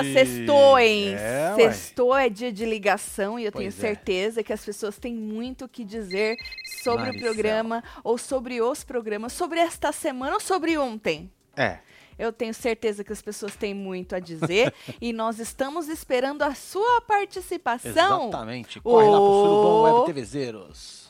[0.00, 1.14] Ah, sextou, hein?
[1.14, 3.88] É, sextou é dia de ligação e eu tenho Pois é.
[3.88, 6.36] certeza que as pessoas têm muito o que dizer
[6.82, 7.30] sobre Maricel.
[7.30, 11.30] o programa, ou sobre os programas, sobre esta semana ou sobre ontem.
[11.56, 11.78] É.
[12.18, 16.54] Eu tenho certeza que as pessoas têm muito a dizer e nós estamos esperando a
[16.54, 18.28] sua participação.
[18.28, 18.80] Exatamente.
[18.80, 19.82] Corre lá pro Surubom.
[20.00, 21.00] Web TVzeiros.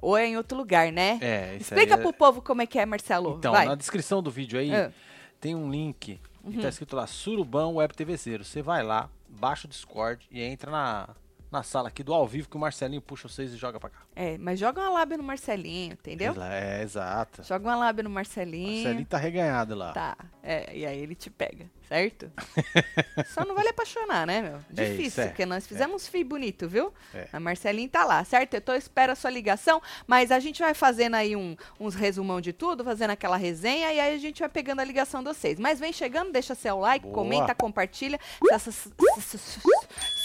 [0.00, 1.18] Ou é em outro lugar, né?
[1.22, 3.36] É, isso Explica aí é- pro povo como é que é, Marcelo.
[3.38, 3.66] Então, Vai.
[3.66, 4.90] na descrição do vídeo aí, Ah.
[5.40, 6.20] Tem um link
[6.50, 8.44] que tá escrito lá, Surubão Web TVzeiro.
[8.44, 11.08] Você vai lá, baixa o Discord e entra na,
[11.52, 14.00] na sala aqui do ao vivo que o Marcelinho puxa vocês e joga pra cá.
[14.16, 16.34] É, mas joga uma lábia no Marcelinho, entendeu?
[16.42, 17.42] É, exato.
[17.42, 18.82] Joga uma lábia no Marcelinho.
[18.84, 19.92] Marcelinho tá reganhado lá.
[19.92, 22.32] Tá, é, e aí ele te pega, certo?
[23.34, 24.56] Só não vale apaixonar, né, meu?
[24.56, 25.26] É Difícil, isso, é.
[25.26, 26.90] porque nós fizemos fio bonito, viu?
[27.14, 27.26] É.
[27.32, 28.54] A Marcelinho tá lá, certo?
[28.54, 32.40] Eu tô espero a sua ligação, mas a gente vai fazendo aí um- uns resumão
[32.40, 35.58] de tudo, fazendo aquela resenha, e aí a gente vai pegando a ligação de vocês.
[35.60, 37.14] Mas vem chegando, deixa seu like, Boa.
[37.14, 38.18] comenta, compartilha.
[38.50, 38.70] Essa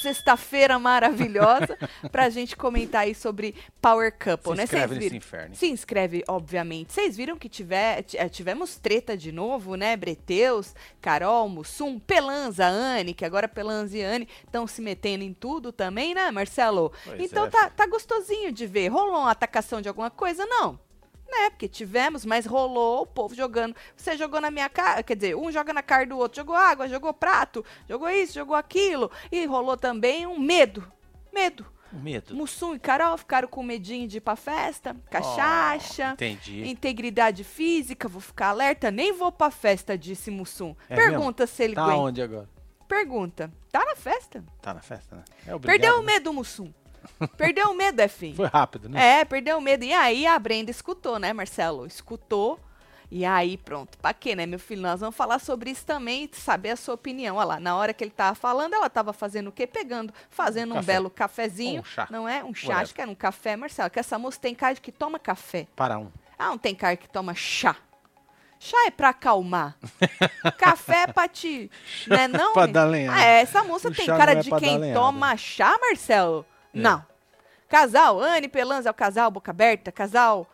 [0.01, 1.77] Sexta-feira maravilhosa
[2.11, 4.63] pra gente comentar aí sobre Power Couple, Se né?
[4.63, 5.55] inscreve nesse inferno.
[5.55, 6.93] Se inscreve, obviamente.
[6.93, 9.97] Vocês viram que tiver, eh, tivemos treta de novo, né?
[9.97, 15.71] Breteus, Carol, Mussum, Pelanza, Anne, que agora Pelanza e Anne estão se metendo em tudo
[15.71, 16.91] também, né, Marcelo?
[17.03, 18.89] Pois então é, tá, tá gostosinho de ver.
[18.89, 20.45] Rolou uma atacação de alguma coisa?
[20.45, 20.79] Não.
[21.27, 23.75] Né, porque tivemos, mas rolou o povo jogando.
[23.95, 26.87] Você jogou na minha cara, quer dizer, um joga na cara do outro, jogou água,
[26.87, 29.11] jogou prato, jogou isso, jogou aquilo.
[29.31, 30.89] E rolou também um medo.
[31.33, 31.65] Medo.
[31.93, 32.35] O medo.
[32.35, 36.67] Mussum e Carol ficaram com medinho de ir pra festa, cachaça, Oh, entendi.
[36.67, 40.75] integridade física, vou ficar alerta, nem vou pra festa, disse Mussum.
[40.89, 41.97] É Pergunta se ele Tá aguenta.
[41.99, 42.49] onde agora?
[42.87, 43.51] Pergunta.
[43.71, 44.43] Tá na festa?
[44.61, 45.23] Tá na festa, né?
[45.45, 46.13] É obrigado, Perdeu o né?
[46.13, 46.71] medo, Mussum.
[47.37, 48.33] Perdeu o medo, é fim.
[48.33, 49.19] Foi rápido, né?
[49.21, 49.83] É, perdeu o medo.
[49.85, 51.85] E aí a Brenda escutou, né, Marcelo?
[51.85, 52.59] Escutou.
[53.09, 53.97] E aí, pronto.
[53.99, 54.81] Pra quê, né, meu filho?
[54.81, 57.37] Nós vamos falar sobre isso também, saber a sua opinião.
[57.37, 59.65] Olha lá, na hora que ele tava falando, ela tava fazendo o quê?
[59.65, 61.81] Pegando, fazendo um belo cafezinho.
[61.81, 62.07] Um chá.
[62.09, 62.43] Não é?
[62.43, 62.83] Um chá, Whatever.
[62.83, 63.89] acho que era um café, Marcelo.
[63.89, 65.67] Que essa moça tem cara de que toma café.
[65.75, 66.11] Para um.
[66.37, 67.77] Ah, não tem cara que toma chá.
[68.59, 69.77] Chá é pra acalmar.
[70.57, 71.69] Café é pra te.
[72.07, 72.53] Né, não?
[72.53, 73.15] pra dar lenhada.
[73.17, 74.99] Ah, é, essa moça O tem cara é de quem lenhada.
[74.99, 76.43] toma chá, Marcelo?
[76.73, 76.79] É.
[76.79, 77.05] Não.
[77.69, 80.47] Casal, Anne Pelanza é o casal Boca Aberta, casal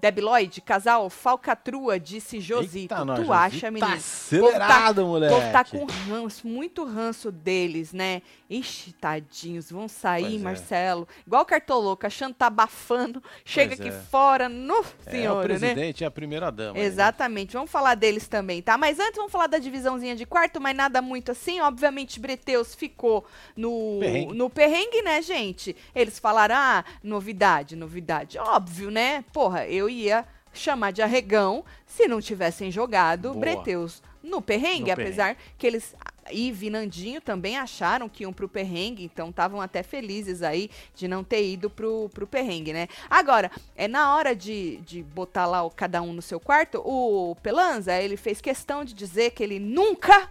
[0.00, 2.94] Debi Lloyd, casal Falcatrua, disse Josito.
[2.94, 3.92] Eita, nós, tu Josito acha, tá menino?
[3.94, 5.34] acelerado, O moleque.
[5.34, 8.22] povo tá com ranço, muito ranço deles, né?
[8.48, 10.38] Ixi, tadinhos, vão sair, Pois é.
[10.44, 11.08] Marcelo.
[11.26, 13.20] Igual cartoloco, achando que tá abafando.
[13.44, 14.00] Chega Pois aqui é.
[14.02, 15.42] fora, no É, o né?
[15.42, 16.76] presidente e a primeira dama.
[16.76, 16.86] aí, né?
[16.86, 18.78] Exatamente, vamos falar deles também, tá?
[18.78, 21.60] Mas antes vamos falar da divisãozinha de quarto, mas nada muito assim.
[21.60, 23.24] Obviamente, Breteus ficou
[23.56, 24.34] no Perrengue.
[24.34, 25.74] no perrengue, né, gente?
[25.92, 28.38] Eles falaram, ah, novidade, novidade.
[28.38, 29.24] Óbvio, né?
[29.32, 33.40] Porra, eu ia chamar de arregão se não tivessem jogado Boa.
[33.40, 35.94] Breteus no perrengue, No apesar que eles.
[36.30, 41.24] E Vinandinho também acharam que iam pro perrengue, então estavam até felizes aí de não
[41.24, 42.86] ter ido pro, pro perrengue, né?
[43.08, 47.34] Agora, é na hora de, de botar lá o, cada um no seu quarto, o
[47.36, 50.28] Pelanza, ele fez questão de dizer que ele nunca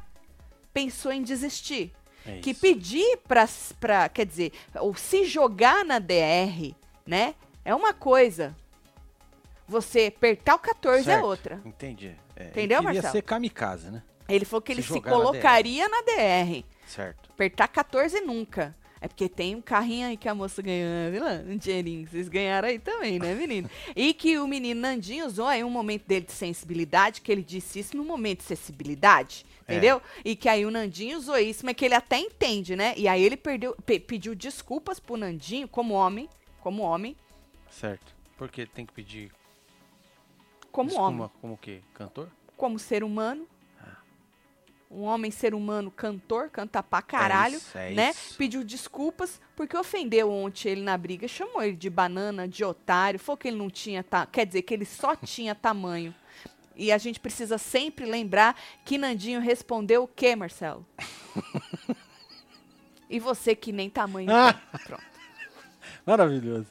[0.71, 1.91] pensou em desistir.
[2.23, 6.75] É Que pedir pra, pra, quer dizer, ou se jogar na DR,
[7.07, 7.33] né,
[7.65, 8.55] é uma coisa.
[9.67, 11.25] Você apertar o 14 é Certo.
[11.25, 11.61] outra.
[11.65, 12.15] Entendi.
[12.35, 13.11] É, ele Entendeu, queria Marcelo?
[13.11, 14.01] ser kamikaze, né?
[14.29, 16.63] Ele falou que Se ele se jogar na colocaria na DR.
[16.85, 17.29] Certo.
[17.31, 18.75] Apertar 14 nunca.
[18.99, 21.33] É porque tem um carrinho aí que a moça ganhou, viu lá?
[21.47, 22.07] Um dinheirinho.
[22.07, 23.69] Vocês ganharam aí também, né, menino?
[23.95, 27.77] e que o menino Nandinho usou aí um momento dele de sensibilidade, que ele disse
[27.79, 29.73] isso no momento de sensibilidade, É.
[29.73, 30.01] entendeu?
[30.25, 32.95] E que aí o Nandinho usou isso, mas que ele até entende, né?
[32.97, 36.27] E aí ele perdeu, pe- pediu desculpas pro Nandinho, como homem,
[36.61, 37.15] como homem,
[37.69, 38.15] Certo.
[38.35, 39.31] Porque tem que pedir
[40.77, 41.81] como desculpa, homem, como o quê?
[41.91, 42.29] Cantor?
[42.55, 43.47] como ser humano.
[43.81, 43.97] Ah.
[44.91, 47.57] Um homem, ser humano, cantor, canta pra caralho.
[47.57, 48.11] isso, é né?
[48.11, 48.37] isso.
[48.37, 53.37] Pediu desculpas porque ofendeu ontem ele na briga, chamou ele de banana, de otário, falou
[53.37, 54.27] que ele não tinha, ta...
[54.27, 56.13] quer dizer, que ele só tinha tamanho.
[56.75, 60.85] E a gente precisa sempre lembrar que Nandinho respondeu o quê, Marcelo?
[63.09, 64.53] e você que nem tamanho Ah!
[64.85, 65.03] Pronto.
[66.05, 66.67] Maravilhoso.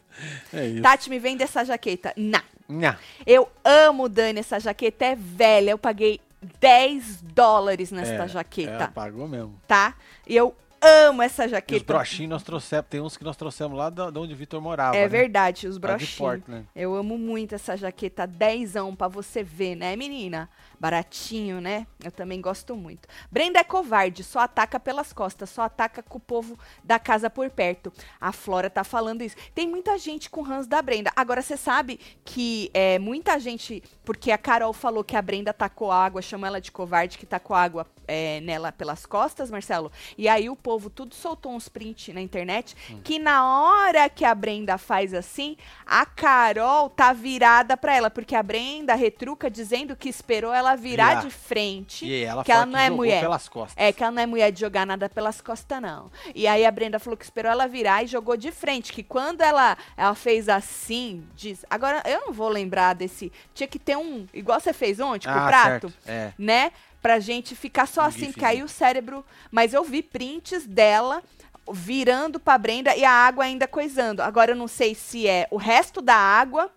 [0.52, 0.82] É isso.
[0.82, 2.14] Tati, me vende essa jaqueta.
[2.16, 2.55] Não.
[2.68, 2.98] Nha.
[3.26, 5.70] Eu amo, Dani, essa jaqueta é velha.
[5.70, 6.20] Eu paguei
[6.60, 8.70] 10 dólares nesta É, jaqueta.
[8.72, 9.54] Ela pagou mesmo.
[9.66, 9.94] tá?
[10.26, 11.84] E eu amo essa E os jaqueta.
[11.84, 14.96] brochinhos nós trouxemos, tem uns que nós trouxemos lá de onde o Vitor morava.
[14.96, 15.08] É né?
[15.08, 16.16] verdade, os brochinhos.
[16.16, 16.66] Portland.
[16.76, 20.48] Eu amo muito essa jaqueta dezão pra você ver, né, menina?
[20.78, 21.86] Baratinho, né?
[22.02, 23.08] Eu também gosto muito.
[23.30, 27.48] Brenda é covarde, só ataca pelas costas, só ataca com o povo da casa por
[27.50, 27.92] perto.
[28.20, 29.36] A Flora tá falando isso.
[29.54, 31.10] Tem muita gente com ranço da Brenda.
[31.16, 33.82] Agora, você sabe que é, muita gente...
[34.04, 37.56] Porque a Carol falou que a Brenda tacou água, chama ela de covarde, que tacou
[37.56, 39.90] água é, nela pelas costas, Marcelo.
[40.16, 44.34] E aí o povo tudo soltou uns print na internet que na hora que a
[44.34, 50.08] Brenda faz assim, a Carol tá virada pra ela, porque a Brenda retruca dizendo que
[50.08, 51.20] esperou ela virar Virar.
[51.22, 53.20] de frente, E ela que ela não é jogou mulher.
[53.20, 53.74] pelas costas.
[53.76, 56.10] É, que ela não é mulher de jogar nada pelas costas, não.
[56.34, 58.92] E aí a Brenda falou que esperou ela virar e jogou de frente.
[58.92, 61.64] Que quando ela, ela fez assim, diz.
[61.70, 63.30] Agora, eu não vou lembrar desse.
[63.54, 64.26] Tinha que ter um.
[64.34, 65.92] Igual você fez ontem com o ah, prato certo.
[66.06, 66.32] É.
[66.38, 66.72] né?
[67.00, 69.24] Pra gente ficar só Um assim, aí o cérebro.
[69.50, 71.22] Mas eu vi prints dela
[71.70, 74.22] virando pra Brenda e a água ainda coisando.
[74.22, 76.70] Agora eu não sei se é o resto da água,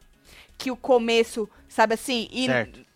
[0.59, 2.47] que o começo, sabe assim, e,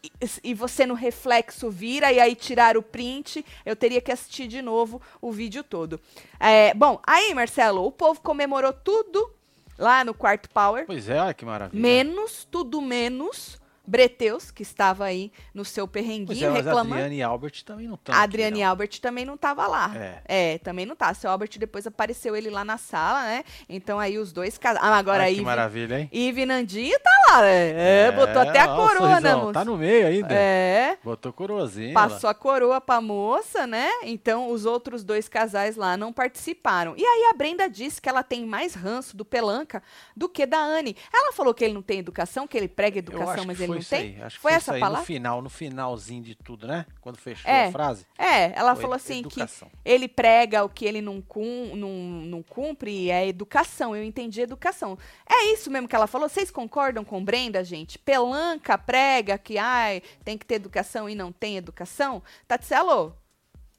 [0.04, 0.12] e,
[0.44, 3.44] e você no reflexo vira e aí tirar o print.
[3.66, 6.00] Eu teria que assistir de novo o vídeo todo.
[6.38, 9.32] É, bom, aí, Marcelo, o povo comemorou tudo
[9.80, 10.86] lá no quarto Power.
[10.86, 11.82] Pois é, olha que maravilha.
[11.82, 13.58] Menos, tudo menos.
[13.86, 16.94] Breteus, que estava aí no seu perrenguinho é, reclamando.
[16.94, 18.16] Adriane e Albert também não estão.
[18.16, 19.92] A Adriane e Albert também não tava lá.
[20.26, 20.58] É.
[20.60, 21.14] também não tá.
[21.14, 23.44] Seu Albert depois apareceu ele lá na sala, né?
[23.68, 24.88] Então aí os dois casaram.
[24.88, 25.36] Ah, agora aí.
[25.36, 26.10] que maravilha, hein?
[26.14, 28.08] Ive Nandinho tá lá, né?
[28.08, 29.54] É, botou até a ó, coroa, né, moça?
[29.54, 30.34] Tá no meio ainda.
[30.34, 30.98] É.
[31.04, 31.94] Botou coroazinha.
[31.94, 33.90] Passou a coroa pra moça, né?
[34.04, 36.94] Então os outros dois casais lá não participaram.
[36.96, 39.84] E aí a Brenda disse que ela tem mais ranço do Pelanca
[40.16, 40.96] do que da Anne.
[41.14, 44.04] Ela falou que ele não tem educação, que ele prega educação, mas ele foi não
[44.04, 44.16] tem.
[44.18, 44.24] aí.
[44.24, 45.00] Acho que Foi foi essa palavra?
[45.00, 46.86] no final, no finalzinho de tudo, né?
[47.02, 47.66] Quando fechou É.
[47.68, 48.06] a frase.
[48.18, 49.70] É, ela Foi falou assim educação.
[49.70, 53.96] que ele prega o que ele não, cum, não, não cumpre e é educação.
[53.96, 54.98] Eu entendi educação.
[55.30, 56.28] É isso mesmo que ela falou.
[56.30, 57.98] Vocês concordam com Brenda, gente?
[57.98, 62.22] Pelanca prega que ai, tem que ter educação e não tem educação?
[62.48, 63.16] Tatselo,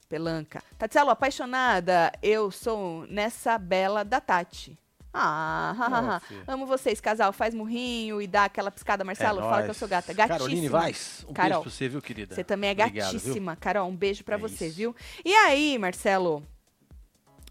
[0.07, 0.63] Pelanca.
[0.77, 4.77] Tatselo, apaixonada, eu sou nessa bela da Tati.
[5.17, 6.21] Ah, hahaha.
[6.47, 7.31] amo vocês, casal.
[7.31, 9.39] Faz murrinho e dá aquela piscada, Marcelo.
[9.39, 10.13] é fala que eu sou gata.
[10.13, 10.37] Gatíssima.
[10.39, 11.49] Caroline Vaz, um Carol.
[11.49, 12.35] beijo pra você, viu, querida?
[12.35, 13.03] Você também é Obrigado, viu?
[13.03, 13.87] gatíssima, Carol.
[13.87, 14.75] Um beijo pra É você, isso.
[14.77, 14.95] viu?
[15.23, 16.43] E aí, Marcelo?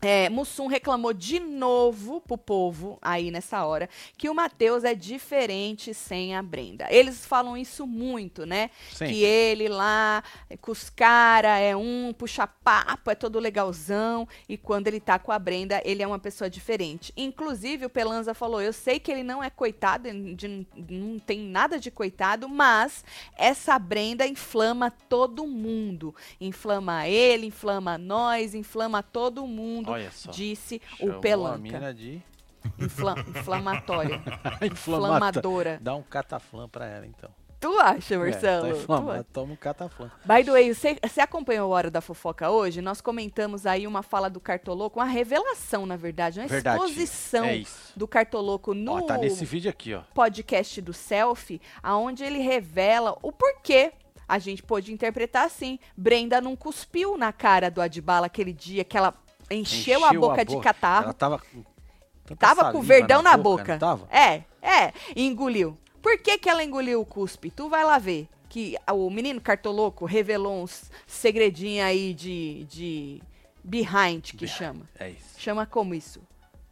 [0.04, 5.94] É, Mussum reclamou de novo pro povo aí nessa hora que o Matheus é diferente
[5.94, 6.86] sem a Brenda.
[6.90, 8.70] Eles falam isso muito, né?
[8.92, 9.14] Sempre.
[9.14, 10.22] Que ele lá
[10.60, 15.32] com os caras é um puxa papo, é todo legalzão e quando ele tá com
[15.32, 17.12] a Brenda, ele é uma pessoa diferente.
[17.16, 21.78] Inclusive o Pelanza falou: "Eu sei que ele não é coitado, de- não tem nada
[21.80, 23.04] de coitado, mas
[23.36, 26.14] essa Brenda inflama todo mundo.
[26.40, 30.30] Inflama ele, inflama nós, inflama todo mundo." Olha só.
[30.30, 31.58] Disse Chamou o A Pelanca.
[31.58, 32.22] mina de
[32.78, 34.20] Infla- inflamatória.
[34.62, 35.78] inflamadora.
[35.82, 37.30] Dá um cataflã pra ela, então.
[37.60, 38.62] Tu acha, É, Marcelo?
[38.68, 40.10] tá Tu inflamado, toma um cataflã.
[40.26, 42.82] By the way, você, você acompanhou a Hora da Fofoca hoje?
[42.82, 46.76] Nós comentamos aí uma fala do Cartoloco, uma revelação, na verdade, uma Verdade.
[46.76, 47.62] exposição É
[47.96, 50.02] do Cartoloco no Ó, tá nesse vídeo aqui, ó.
[50.12, 53.92] podcast do Selfie, aonde ele revela o porquê.
[54.28, 55.78] A gente pôde interpretar assim.
[55.96, 59.12] Brenda não cuspiu na cara do Adbala aquele dia que ela
[59.54, 61.04] encheu, a boca de catarro.
[61.04, 61.62] Ela tava com
[62.26, 63.72] tanta Tava com saliva verdão na boca.
[63.72, 64.08] não tava?
[64.10, 64.92] É, é.
[65.14, 65.76] E engoliu.
[66.02, 67.50] Por que, que ela engoliu o cuspe?
[67.50, 68.28] Tu vai lá ver.
[68.48, 73.22] Que o menino cartoloco revelou uns segredinhos aí de, de
[73.64, 74.48] behind, que Behind.
[74.56, 74.88] chama.
[74.98, 75.34] É isso.
[75.40, 76.20] Chama como isso?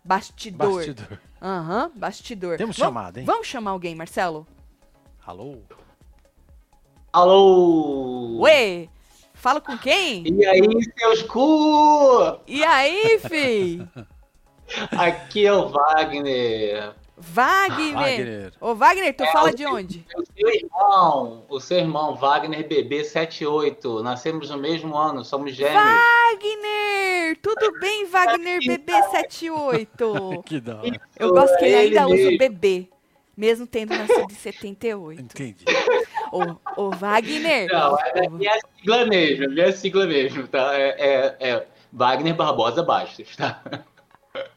[0.04, 0.74] Bastidor.
[0.86, 1.18] Bastidor.
[1.40, 2.56] Aham, bastidor.
[2.56, 3.26] Temos Vamos- chamada, hein?
[3.26, 4.46] Vamos chamar alguém, Marcelo?
[5.26, 5.58] Alô?
[7.12, 8.38] Alô!
[8.40, 8.88] Ué,
[9.42, 10.24] fala com quem?
[10.24, 10.60] E aí,
[10.96, 12.38] seus cu?
[12.46, 13.82] E aí, fi?
[14.96, 16.94] Aqui é o Wagner.
[17.18, 17.94] Wagner.
[17.94, 18.52] Wagner.
[18.60, 20.06] Ô, Wagner, tu É, fala o de onde?
[20.16, 24.02] O seu irmão, o seu irmão Wagner BB78.
[24.02, 25.74] Nascemos no mesmo ano, somos gêmeos.
[25.74, 27.36] Wagner!
[27.42, 30.42] Tudo bem, Wagner BB78?
[30.46, 31.00] Que da hora.
[31.18, 32.88] Eu gosto que ele Ele ainda usa o bebê,
[33.36, 35.20] mesmo tendo nascido em 78.
[35.20, 35.64] Entendi.
[36.32, 37.68] Ô, ô Wagner!
[37.70, 40.74] Não, é minha sigla mesmo, é minha sigla mesmo, tá?
[40.74, 43.62] É, é- é Wagner Barbosa Bastos, tá?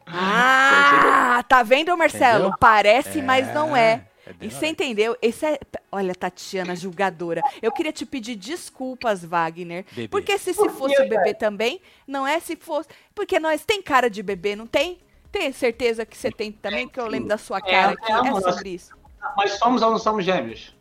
[0.08, 2.44] Ah, tá vendo, Marcelo?
[2.44, 2.58] Entendeu?
[2.58, 4.08] Parece, mas não é.
[4.26, 5.18] É E bem você entendeu?
[5.22, 5.60] Esse é.
[5.92, 7.42] Olha, Tatiana, julgadora.
[7.62, 9.86] Eu queria te pedir desculpas, Wagner.
[9.92, 10.08] Bebê.
[10.08, 12.90] Porque se, se fosse o bebê também, não é se fosse.
[13.14, 15.00] Porque nós tem cara de bebê, não tem?
[15.32, 18.12] Tem certeza que você tem também, que eu lembro da sua cara aqui.
[18.12, 18.96] é, É sobre isso.
[19.36, 20.75] Mas somos ou não somos gêmeos?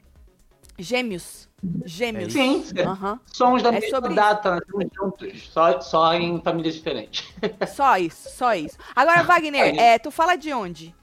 [0.79, 1.49] Gêmeos.
[1.85, 2.33] Gêmeos.
[2.33, 3.21] Sim, Aham.
[3.33, 7.33] somos da É mesma sobre data, estamos juntos, só, só em famílias diferentes.
[7.75, 8.77] Só isso, só isso.
[8.95, 9.79] Agora, Wagner, Aí.
[9.79, 10.95] é, tu fala de onde?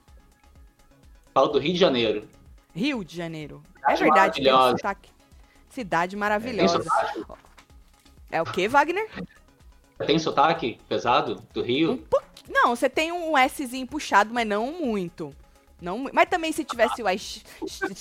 [1.33, 2.27] Falo do Rio de Janeiro.
[2.75, 3.63] Rio de Janeiro.
[3.87, 5.09] É verdade, tem um sotaque.
[5.69, 6.83] Cidade Tem maravilhosa.
[6.83, 7.23] sotaque?
[8.29, 9.09] É o que, Wagner?
[10.05, 11.97] Tem sotaque pesado do Um Rio?
[12.09, 12.31] pouquinho.
[12.49, 15.33] Não, você tem um Szinho puxado, mas não muito.
[15.81, 17.43] Não, mas também se tivesse o.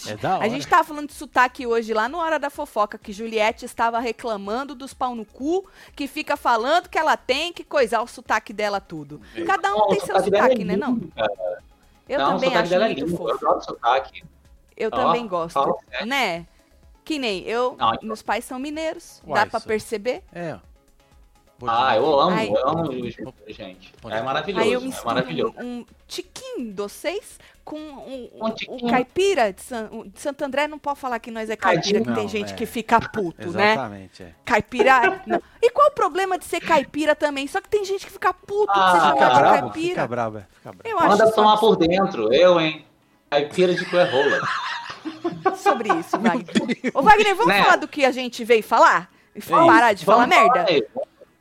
[0.07, 3.11] É da A gente tava falando de sotaque hoje lá no Hora da Fofoca, que
[3.13, 8.03] Juliette estava reclamando dos pau no cu, que fica falando que ela tem que coisar
[8.03, 9.21] o sotaque dela tudo.
[9.47, 11.01] Cada um Não, tem o seu sotaque é né, não?
[11.01, 11.63] cara.
[12.07, 13.01] Eu não, também acho dela é muito.
[13.05, 13.31] Eu fofo.
[13.33, 14.25] adoro sotaque.
[14.77, 15.79] Eu Ó, também gosto.
[16.05, 16.47] Né?
[17.05, 20.23] Que nem eu, Não, meus pais são mineiros, Uai, dá pra isso- perceber.
[20.33, 20.59] É.
[21.67, 22.49] Ah, eu amo, Ai.
[22.49, 23.14] eu amo os
[23.57, 23.93] gente.
[24.09, 25.55] É maravilhoso, Aí eu é maravilhoso.
[25.59, 30.21] um, um tiquinho de vocês com um, Um um, o caipira de, San, o de
[30.21, 30.67] Santo André.
[30.69, 32.57] Não pode falar que nós é caipira, que Não, tem gente é.
[32.57, 33.73] que fica puto, né?
[33.73, 34.33] Exatamente, é.
[34.45, 35.23] Caipira.
[35.26, 35.43] não.
[35.62, 37.47] E qual o problema de ser caipira também?
[37.47, 39.71] Só que tem gente que fica puto Ah, de ser Fica chamado de bravo, fica
[39.73, 40.07] caipira.
[40.09, 40.88] bravo, é, fica.
[40.88, 42.85] Eu acho Manda tomar por dentro, eu, hein?
[43.31, 44.40] Caipira de Coerrola.
[45.57, 46.47] sobre isso, Wagner.
[46.95, 47.62] Ô, Wagner, vamos Né?
[47.62, 49.11] falar do que a gente veio falar?
[49.35, 50.67] E Vamos, parar de falar Vamos merda?
[50.69, 50.85] aí.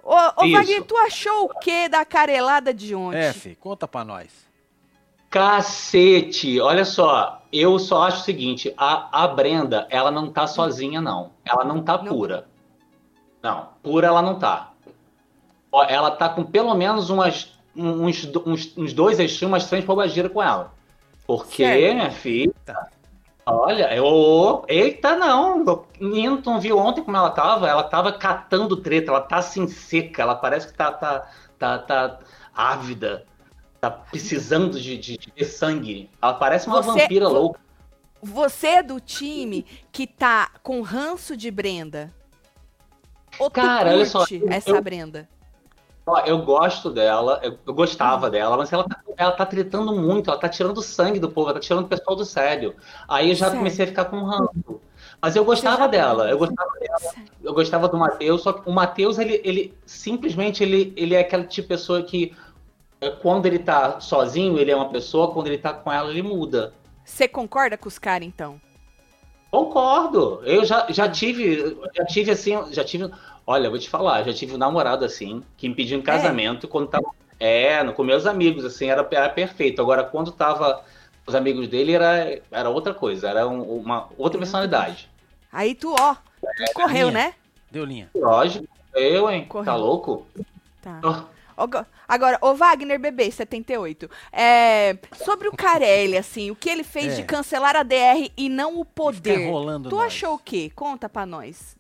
[0.10, 0.52] Ô, ô.
[0.52, 3.20] Wagner, tu achou o que da carelada de ontem?
[3.20, 4.28] É, fi, conta pra nós.
[5.30, 6.60] Cacete!
[6.60, 11.30] Olha só, eu só acho o seguinte: a, a Brenda, ela não tá sozinha, não.
[11.46, 12.06] Ela não tá Não.
[12.06, 12.48] pura.
[13.44, 14.72] Não, pura ela não tá.
[15.72, 20.34] Ó, Ela tá com pelo menos umas, uns, uns, uns dois extremos, umas três bobagiras
[20.34, 20.74] com ela.
[21.28, 21.94] Porque, Certo.
[21.94, 22.54] minha filha.
[23.46, 24.64] Olha, eu.
[24.68, 25.64] Eita, não!
[26.00, 27.68] Menino, tu não viu ontem como ela tava?
[27.68, 31.28] Ela tava catando treta, ela tá assim seca, ela parece que tá, tá,
[31.58, 32.20] tá, tá
[32.54, 33.26] ávida,
[33.82, 36.10] tá precisando de, de, de sangue.
[36.22, 37.60] Ela parece uma Você- vampira louca.
[38.22, 42.14] Você é do time que tá com ranço de Brenda?
[43.40, 45.28] Ou Cara, olha só, eu- essa eu- Brenda?
[46.26, 48.32] Eu gosto dela, eu, eu gostava Uhum.
[48.32, 51.56] dela, mas ela tá, ela tá tretando muito, ela tá tirando sangue do povo, ela
[51.56, 52.76] tá tirando o pessoal do sério.
[53.08, 53.58] Aí eu já Sério?
[53.58, 54.82] comecei a ficar com ranço.
[55.22, 59.18] Mas eu gostava dela, eu gostava dela, eu gostava do Matheus, só que o Matheus,
[59.20, 62.36] ele, ele simplesmente ele, ele é aquele tipo de pessoa que
[63.02, 66.22] é, quando ele tá sozinho, ele é uma pessoa, quando ele tá com ela, ele
[66.22, 66.74] muda.
[67.04, 68.60] Você concorda com os caras, então?
[69.52, 70.42] Concordo.
[70.44, 73.10] Eu já, já tive, já tive assim, já tive.
[73.52, 76.68] Olha, eu vou te falar, já tive um namorado assim, que me pediu em casamento
[76.68, 77.08] quando tava.
[77.40, 79.82] É, no- com meus amigos, assim, era, era perfeito.
[79.82, 80.84] Agora, quando tava
[81.26, 85.10] com os amigos dele, era, era outra coisa, era um- uma outra personalidade.
[85.52, 87.26] Aí tu, ó, tu correu, minha.
[87.30, 87.34] né?
[87.72, 88.08] Deu linha.
[88.14, 89.46] Lógico, eu, hein?
[89.46, 89.66] Correu.
[89.66, 90.28] Tá louco?
[90.80, 91.00] Tá.
[91.58, 91.66] Oh,
[92.08, 94.10] Agora, o Wagner Bebê, 78.
[94.32, 97.16] É, sobre o Carelli, assim, o que ele fez É.
[97.16, 99.40] de cancelar a DR e não o poder.
[99.42, 100.06] enrolando Tu nós.
[100.06, 100.72] achou o quê?
[100.76, 101.76] Conta pra nós.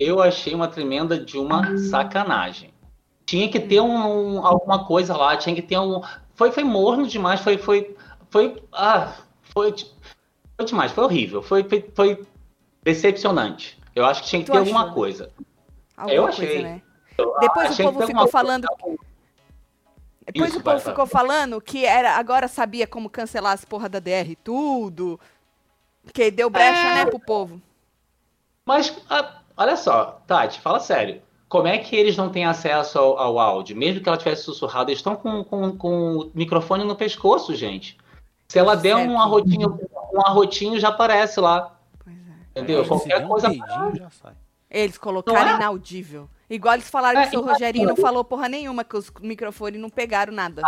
[0.00, 2.72] Eu achei uma tremenda de uma sacanagem.
[3.26, 6.02] Tinha que ter um, um- alguma coisa lá, tinha que ter um.
[6.34, 7.58] Foi, foi morno demais, foi.
[7.58, 7.94] Foi.
[8.30, 8.60] Foi.
[8.72, 9.74] Ah, foi,
[10.56, 12.26] foi demais, foi horrível, foi, foi, foi
[12.82, 13.78] decepcionante.
[13.94, 14.94] Eu acho que tinha que Tu ter achou, alguma né?
[14.94, 15.30] coisa.
[15.96, 16.62] Alguma Eu coisa, achei.
[16.62, 16.82] né?
[17.18, 18.98] Eu Depois o achei povo que ter ficou falando coisa.
[20.26, 20.92] Depois Isso, o povo vai, vai.
[20.94, 25.18] ficou falando que era, agora sabia como cancelar as porra da DR e tudo.
[26.14, 26.94] Que deu brecha, É.
[26.94, 27.60] né, pro povo.
[28.64, 31.20] Mas, ah, olha só, Tati, fala sério.
[31.48, 33.76] Como é que eles não têm acesso ao, ao áudio?
[33.76, 37.98] Mesmo que ela tivesse sussurrado, eles estão com, com, com o microfone no pescoço, gente.
[38.48, 39.10] Se ela der Certo.
[39.10, 39.78] um arrotinho,
[40.12, 41.76] um arrotinho, já aparece lá.
[42.04, 42.60] Pois é.
[42.60, 42.82] Entendeu?
[42.84, 43.48] Se Qualquer der um coisa.
[43.48, 44.32] peidinho, já sai.
[44.70, 45.54] Eles colocaram é?
[45.56, 46.28] inaudível.
[46.48, 47.48] Igual eles falaram É, que o seu.
[47.48, 50.62] Rogerinho não falou porra nenhuma, que os microfones não pegaram nada.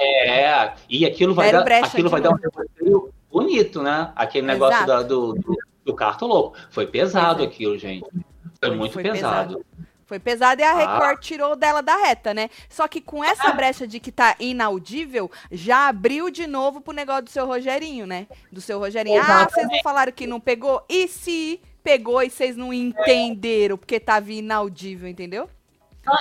[0.00, 4.12] É, e aquilo vai Deram dar, aquilo vai dar um negócio bonito, né?
[4.16, 6.56] Aquele negócio da- do, do, do carto louco.
[6.70, 7.46] Foi pesado é.
[7.46, 8.08] aquilo, gente.
[8.10, 9.64] Foi, Foi- muito foi pesado.
[10.06, 10.74] Foi pesado e a Ah.
[10.74, 12.50] Record tirou dela da reta, né?
[12.68, 17.22] Só que com essa brecha de que tá inaudível, já abriu de novo pro negócio
[17.24, 18.26] do seu Rogerinho, né?
[18.52, 19.16] Do seu Rogerinho.
[19.20, 19.52] Ah, Exatamente.
[19.54, 20.84] vocês não falaram que não pegou?
[20.88, 25.48] E se pegou e vocês não entenderam porque tava inaudível, entendeu?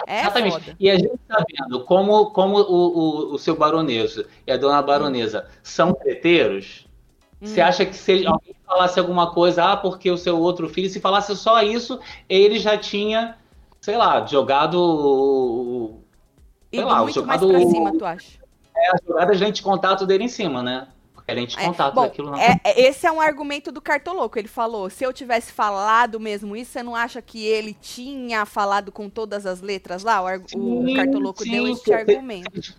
[0.08, 0.54] É Exatamente.
[0.54, 0.76] foda.
[0.80, 4.82] E a gente tá vendo como, como o, o, o seu baroneso e a dona
[4.82, 6.83] baronesa são treteiros.
[7.44, 7.66] Você Hum.
[7.66, 11.36] acha que se alguém falasse alguma coisa, ah, porque o seu outro filho, se falasse
[11.36, 13.38] só isso, ele já tinha,
[13.82, 15.96] sei lá, jogado
[16.74, 18.40] sei lá, muito mais jogado pra cima, tu acha?
[18.76, 20.88] a jogada de contato dele em cima, né?
[21.26, 22.38] A É, contato bom, daquilo não.
[22.38, 24.38] é- é- esse é um argumento do Cartoloco.
[24.38, 28.92] Ele falou: se eu tivesse falado mesmo isso, você não acha que ele tinha falado
[28.92, 30.22] com todas as letras lá?
[30.22, 32.76] O, argu- o Sim, Cartoloco sim, deu porque- argumento.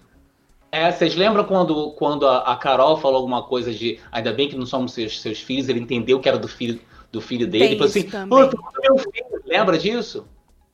[0.74, 4.56] É, vocês lembram quando, quando a, a Carol falou alguma coisa de ainda bem que
[4.56, 6.80] não somos seus, seus filhos, ele entendeu que era do filho
[7.12, 7.68] do filho dele.
[7.68, 8.38] Tem Falou assim, também.
[8.38, 9.42] "Ô, tu matou meu filho.
[9.46, 10.26] Lembra disso?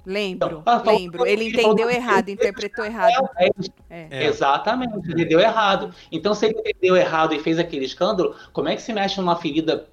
[0.06, 1.26] Lembro, Ah, falou- lembro.
[1.26, 3.28] Ele entendeu errado, interpretou errado.
[3.38, 3.48] É,
[3.90, 4.06] É.
[4.10, 4.24] É.
[4.26, 5.94] Exatamente, entendeu errado.
[6.10, 9.36] Então, se ele entendeu errado e fez aquele escândalo, como é que se mexe numa
[9.36, 9.86] ferida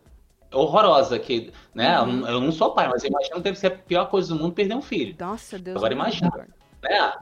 [0.54, 1.20] horrorosa?
[1.20, 2.00] Que, né?
[2.00, 2.26] Uhum.
[2.26, 4.54] Eu não sou pai, mas eu imagino que deve ser a pior coisa do mundo
[4.54, 5.14] perder um filho.
[5.20, 5.76] Nossa, Deus.
[5.76, 6.48] Agora imagina.
[6.82, 7.14] Né?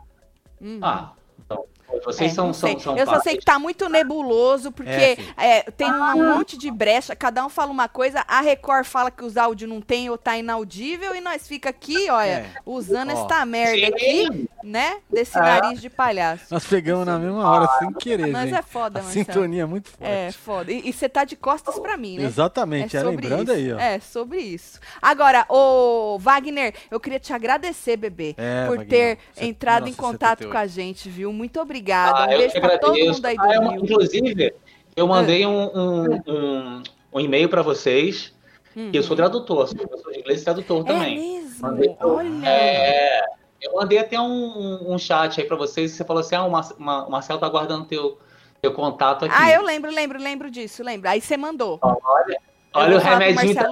[0.62, 0.80] Uhum.
[0.84, 1.14] Ah,
[1.44, 1.66] então,
[2.04, 5.62] vocês É, são, são, são Eu só sei que tá muito nebuloso, porque É, é,
[5.64, 9.38] tem um monte de brecha, cada um fala uma coisa, a Record fala que os
[9.38, 12.50] áudios não tem ou tá inaudível, e nós fica aqui, olha, É.
[12.66, 13.22] usando Ó.
[13.22, 14.98] esta merda aqui, né?
[15.10, 15.42] Desse É.
[15.42, 16.46] nariz de palhaço.
[16.52, 18.60] Nós pegamos na mesma hora, sem querer, Mas gente.
[18.60, 19.26] é foda, A Marcelo.
[19.26, 20.04] sintonia é muito forte.
[20.12, 20.72] É, foda.
[20.72, 22.26] E você tá de costas pra mim, né?
[22.26, 23.60] Exatamente, é, sobre lembrando isso.
[23.60, 23.80] aí, ó.
[23.80, 24.80] É, sobre isso.
[25.02, 29.92] Agora, ô Wagner, eu queria te agradecer, bebê, É, por Wagner, ter você- entrado em
[29.92, 30.52] nossa, contato 78.
[30.52, 31.32] com a gente, viu?
[31.34, 32.20] Muito obrigada.
[32.20, 33.84] Ah, um beijo pra todo mundo aí do Ah, eu- Rio.
[33.84, 34.54] inclusive,
[34.96, 38.34] eu mandei um, um, um, um e-mail para vocês,
[38.74, 40.84] que eu sou tradutor, sou professor de inglês e tradutor Uhum.
[40.84, 41.16] É também.
[41.18, 41.62] mesmo?
[41.62, 42.48] Mandei Olha.
[42.50, 43.22] É,
[43.62, 46.52] eu mandei até um, um- chat aí para vocês, e você falou assim, ah, o,
[46.52, 46.68] Mar
[47.08, 48.18] o Marcelo tá guardando teu,
[48.62, 49.36] teu contato aqui.
[49.38, 51.10] Ah, eu lembro, lembro, lembro disso, lembro.
[51.10, 51.80] Aí você mandou.
[51.82, 53.70] Olha, Eu olha o remedinho tá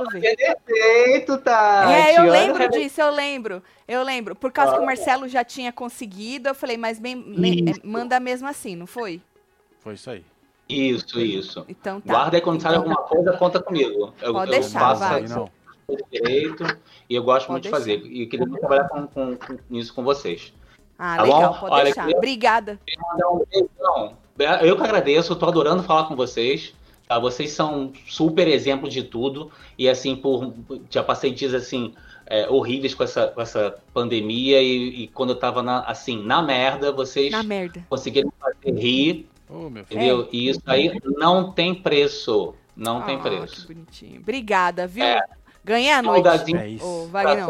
[0.68, 1.92] efeito, tá?
[1.92, 3.64] é, eu Olha lembro disso, eu lembro.
[3.88, 4.36] Eu lembro.
[4.36, 7.24] Por causa que o Marcelo já tinha conseguido, eu falei, mas bem,
[7.70, 7.80] Isso.
[7.84, 9.22] é, manda mesmo assim, não foi?
[9.80, 10.24] Foi isso aí.
[10.70, 11.66] Isso, isso.
[11.68, 12.14] Então tá.
[12.14, 14.14] Guarda aí quando sai Então, alguma coisa, conta comigo.
[14.22, 15.24] Eu, Pode eu deixar, faço vai.
[16.10, 16.64] direito
[17.10, 17.98] e eu gosto Pode muito de fazer.
[18.06, 20.54] E queria muito trabalhar com, com, com isso com vocês.
[20.98, 21.60] Ah, Tá legal, bom?
[21.60, 22.10] pode Olha, deixar.
[22.10, 22.80] eu- Obrigada.
[24.62, 26.74] Eu que agradeço, eu tô adorando falar com vocês.
[27.08, 27.20] Tá?
[27.20, 29.52] Vocês são super exemplo de tudo.
[29.78, 30.54] E assim, por
[30.90, 31.94] já passei dias assim
[32.26, 34.62] é, horríveis com essa, com essa pandemia.
[34.62, 37.86] E, e quando eu tava na, assim, na merda, vocês Na merda.
[37.90, 39.80] conseguiram me fazer rir, filho.
[39.80, 40.30] entendeu?
[40.32, 42.56] E isso aí não tem preço.
[42.76, 43.68] Não tem Ah, preço.
[43.68, 44.20] Que bonitinho.
[44.22, 45.04] Obrigada, viu?
[45.04, 45.22] É.
[45.64, 46.56] Ganhei a noite.
[46.56, 47.08] É isso.
[47.12, 47.46] Wagner.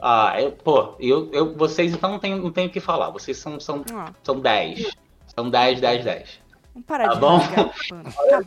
[0.00, 3.10] Ah, eu, pô, eu, eu, vocês então não tem, não tem o que falar.
[3.10, 4.90] Vocês são, são, Ah, são 10.
[5.34, 6.40] São 10, 10, 10.
[6.76, 7.40] Vamos parar Tá de bom?
[7.40, 8.42] Tá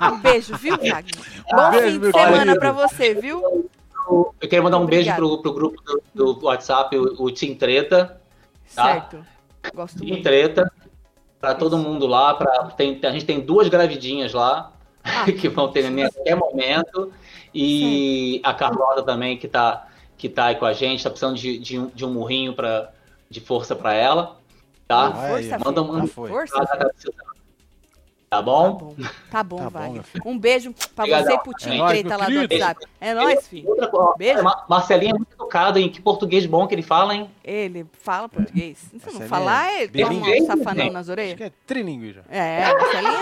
[0.00, 0.14] bom.
[0.14, 1.04] Um beijo, viu, Wagner?
[1.50, 3.70] Bom beijo, fim de semana pra você, viu?
[4.08, 5.82] Eu queria mandar um beijo pro, pro grupo
[6.14, 8.20] do, do WhatsApp, o, o Team Treta.
[8.74, 8.84] Tá.
[8.84, 9.26] Certo.
[9.74, 10.22] Gosto Team muito.
[10.22, 10.70] Treta.
[11.40, 12.34] Pra todo mundo lá.
[12.34, 14.72] Pra, tem, a gente tem duas gravidinhas lá.
[15.02, 17.12] Ah, que vão ter neném a qualquer momento.
[17.54, 19.86] E a Carlota também, que tá,
[20.18, 22.90] que tá aí com a gente, tá precisando de, de, um, de um murrinho pra,
[23.30, 24.36] de força pra ela.
[24.86, 25.08] Tá?
[25.08, 26.28] Vai Força, Manda um- foi.
[26.28, 26.76] Força, tá.
[26.76, 26.90] Tá
[28.38, 28.96] Tá bom?
[29.30, 30.22] tá bom, Tá bom, filho.
[30.26, 31.24] um beijo pra Obrigadão.
[31.30, 32.36] você e pro time É treta lá do.
[32.40, 32.86] WhatsApp.
[33.00, 33.68] É nóis, filho.
[33.68, 33.86] Outra
[34.18, 34.42] Beijo.
[34.42, 35.88] Ma- Marcelinho é muito educado, hein?
[35.88, 37.30] Que português bom que ele fala, hein?
[37.44, 38.78] Ele fala português.
[38.78, 41.36] Se não Marcelinho falar, é ele toma um safanão nas Acho orelhas.
[41.36, 42.22] que é trilingue já.
[42.28, 43.12] É, Marcelinho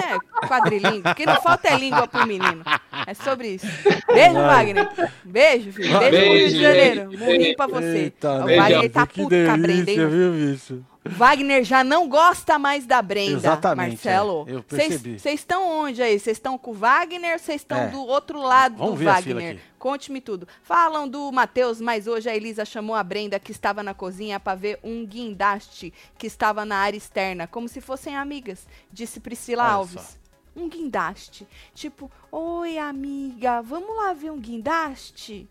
[0.43, 1.11] é quadrilíngue.
[1.11, 2.65] O que não falta é língua pro menino.
[3.07, 3.67] É sobre isso.
[4.15, 4.89] Beijo, Wagner.
[5.25, 5.99] Beijo, filho.
[5.99, 7.09] Beijo, pro Rio de Beijo, Janeiro.
[7.11, 7.25] beijo.
[7.25, 7.99] Morrinho pra você.
[7.99, 8.57] Eita, o.
[8.63, 10.09] Wagner tá puto com a Brenda, delícia, hein?
[10.09, 10.85] viu, bicho?
[11.05, 14.45] Wagner já não gosta mais da Brenda, Exatamente, Marcelo.
[14.49, 14.53] é.
[14.55, 15.19] Eu percebi.
[15.19, 16.19] Vocês estão onde aí?
[16.19, 17.87] Vocês estão com o Wagner vocês estão É.
[17.89, 19.61] do outro lado Vamos do Wagner?
[19.79, 20.47] Conte-me tudo.
[20.63, 24.55] Falam do Matheus, mas hoje a Elisa chamou a Brenda, que estava na cozinha, para
[24.55, 29.73] ver um guindaste que estava na área externa, como se fossem amigas, disse Priscila Olha
[29.73, 30.01] Alves.
[30.03, 30.23] só.
[30.55, 31.49] Um guindaste.
[31.75, 35.49] Tipo, oi, amiga, vamos lá ver um guindaste?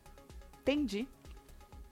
[0.61, 1.07] Entendi.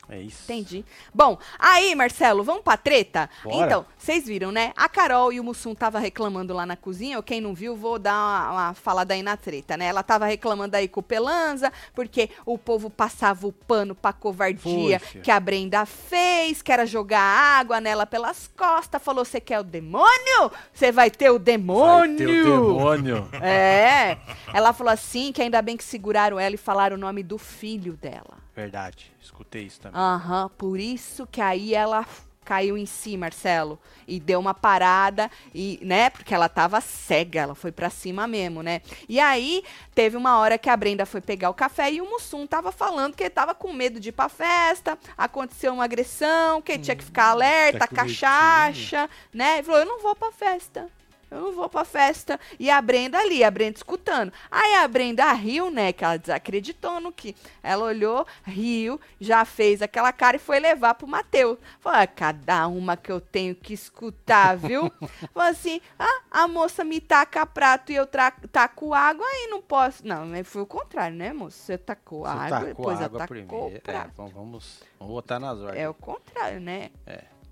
[0.09, 0.43] É isso.
[0.45, 0.83] Entendi.
[1.13, 3.29] Bom, aí, Marcelo, vamos pra treta?
[3.43, 3.65] Bora.
[3.65, 4.73] Então, vocês viram, né?
[4.75, 7.21] A Carol e o Mussum tava reclamando lá na cozinha.
[7.21, 9.85] Quem não viu, vou dar uma, uma falada aí na treta, né?
[9.85, 14.99] Ela tava reclamando aí com o Pelanza, porque o povo passava o pano pra covardia
[14.99, 19.01] que a Brenda fez, que era jogar água nela pelas costas.
[19.01, 20.51] Falou: você quer o demônio?
[20.73, 22.17] Você vai ter o Vai demônio!
[22.17, 23.29] ter o demônio.
[23.41, 24.17] É.
[24.53, 27.93] Ela falou assim que ainda bem que seguraram ela e falaram o nome do filho
[27.93, 28.39] dela.
[28.55, 29.11] Verdade.
[29.21, 29.99] Escutei isso também.
[29.99, 32.05] Aham, por isso que aí ela
[32.43, 37.53] caiu em si, Marcelo, e deu uma parada e, né, porque ela tava cega, ela
[37.53, 38.81] foi pra cima mesmo, né?
[39.07, 42.47] E aí teve uma hora que a Brenda foi pegar o café e o Mussum
[42.47, 46.71] tava falando que ele tava com medo de ir pra festa, aconteceu uma agressão, que
[46.71, 49.59] ele tinha que ficar alerta, tá cachaça, né?
[49.59, 50.89] E falou: "Eu não vou pra festa".
[51.31, 52.39] Eu não vou pra festa.
[52.59, 54.33] E a Brenda ali, a Brenda escutando.
[54.49, 55.93] Aí a Brenda riu, né?
[55.93, 57.35] Que ela desacreditou no que.
[57.61, 61.57] Ela olhou, riu, já fez aquela cara e foi levar pro Matheus.
[61.79, 64.91] Falou, ah, cada uma que eu tenho que escutar, viu?
[65.33, 68.07] Falou assim, ah, a moça me taca prato e eu
[68.51, 70.07] taco água, aí não posso.
[70.07, 71.57] Não, mas foi o contrário, né, moça?
[71.57, 73.81] Você tacou Você água, tacou depois água tacou primeiro.
[73.85, 75.79] É, vamos, vamos, botar nas ordens.
[75.79, 76.89] É o contrário, né?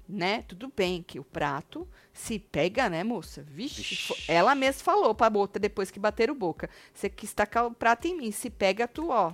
[0.08, 0.44] Né?
[0.48, 3.44] Tudo bem que o prato se pega, né, moça?
[3.44, 4.14] Vixe, Vixe.
[4.28, 6.70] ela mesma falou pra boca depois que bateram boca.
[6.94, 9.34] Você quis tacar o prato em mim, se pega tu, ó.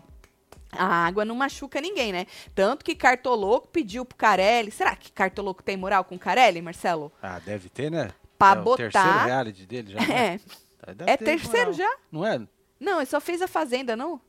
[0.71, 2.25] A água não machuca ninguém, né?
[2.55, 4.71] Tanto que Cartoloco pediu pro Carelli.
[4.71, 7.11] Será que Cartoloco tem moral com Carelli, Marcelo?
[7.21, 8.09] Ah, deve ter, né?
[8.39, 9.25] Pra é o terceiro botar.
[9.25, 9.99] reality dele já.
[10.07, 10.39] né?
[10.85, 11.73] É, Deve é ter terceiro moral.
[11.73, 11.97] já?
[12.11, 12.41] Não é?
[12.77, 14.19] Não, ele só fez a Fazenda, não?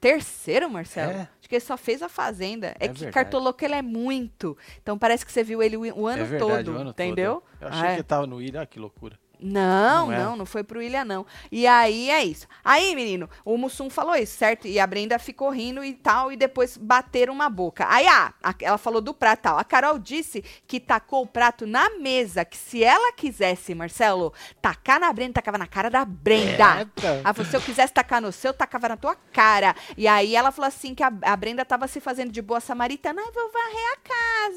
[0.00, 1.12] Terceiro, Marcelo?
[1.12, 1.28] É.
[1.38, 2.68] Acho que ele só fez a Fazenda.
[2.78, 3.12] É, É que verdade.
[3.12, 4.56] Cartoloco ele é muito.
[4.82, 7.34] Então parece que você viu ele o, ano é verdade, todo, o ano entendeu?
[7.34, 7.62] todo.
[7.62, 7.96] Eu achei Ah, é.
[7.96, 9.18] que tava no Ilha, ah, que loucura.
[9.40, 10.18] Não, Não é?
[10.18, 11.26] não, não foi pro Ilha, não.
[11.52, 12.46] E aí é isso.
[12.64, 14.66] Aí, menino, o Mussum falou isso, certo?
[14.66, 17.86] E a Brenda ficou rindo e tal, e depois bateram uma boca.
[17.88, 19.58] Aí, ah, a- ela falou do prato e tal.
[19.58, 24.98] A Carol disse que tacou o prato na mesa, que se ela quisesse, Marcelo, tacar
[25.00, 26.80] na Brenda, tacava na cara da Brenda.
[26.80, 27.34] Eita.
[27.34, 29.74] Falou, se eu quisesse tacar no seu, tacava na tua cara.
[29.96, 33.20] E aí ela falou assim que a, a Brenda tava se fazendo de boa samaritana.
[33.24, 33.96] Ai, vou varrer a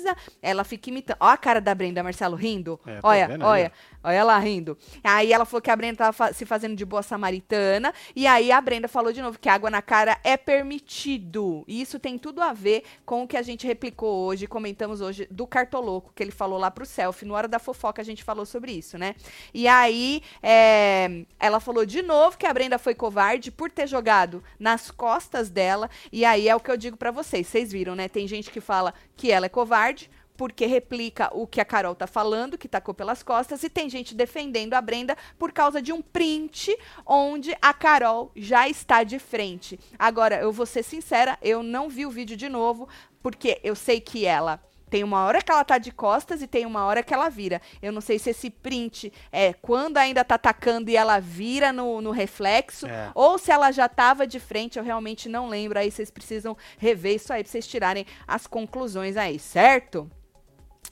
[0.06, 0.18] casa.
[0.42, 1.18] Ela fica imitando.
[1.20, 2.80] Ó a cara da Brenda, Marcelo, rindo.
[2.86, 3.72] É, olha, vendo olha.
[4.04, 4.78] Olha ela rindo.
[5.04, 7.94] Aí ela falou que a Brenda tava fa- se fazendo de boa samaritana.
[8.16, 11.64] E aí a Brenda falou de novo que água na cara é permitido.
[11.68, 15.28] E isso tem tudo a ver com o que a gente replicou hoje, comentamos hoje,
[15.30, 17.26] do Cartoloco, que ele falou lá pro selfie.
[17.26, 19.16] No Hora da Fofoca a gente falou sobre isso, né?
[19.54, 24.44] E aí é, ela falou de novo que a Brenda foi covarde por ter jogado
[24.58, 25.90] nas costas dela.
[26.12, 27.48] E aí é o que eu digo pra vocês.
[27.48, 28.08] Vocês viram, né?
[28.08, 32.08] Tem gente que fala que ela é covarde porque replica o que a Carol tá
[32.08, 36.02] falando, que tacou pelas costas, e tem gente defendendo a Brenda por causa de um
[36.02, 36.74] print
[37.06, 39.78] onde a Carol já está de frente.
[40.00, 42.88] Agora, eu vou ser sincera, eu não vi o vídeo de novo,
[43.22, 46.66] porque eu sei que ela tem uma hora que ela tá de costas e tem
[46.66, 47.62] uma hora que ela vira.
[47.82, 52.00] Eu não sei se esse print é quando ainda tá atacando e ela vira no,
[52.02, 53.12] no reflexo, É.
[53.14, 55.78] ou se ela já tava de frente, eu realmente não lembro.
[55.78, 60.10] Aí vocês precisam rever isso aí pra vocês tirarem as conclusões aí, certo?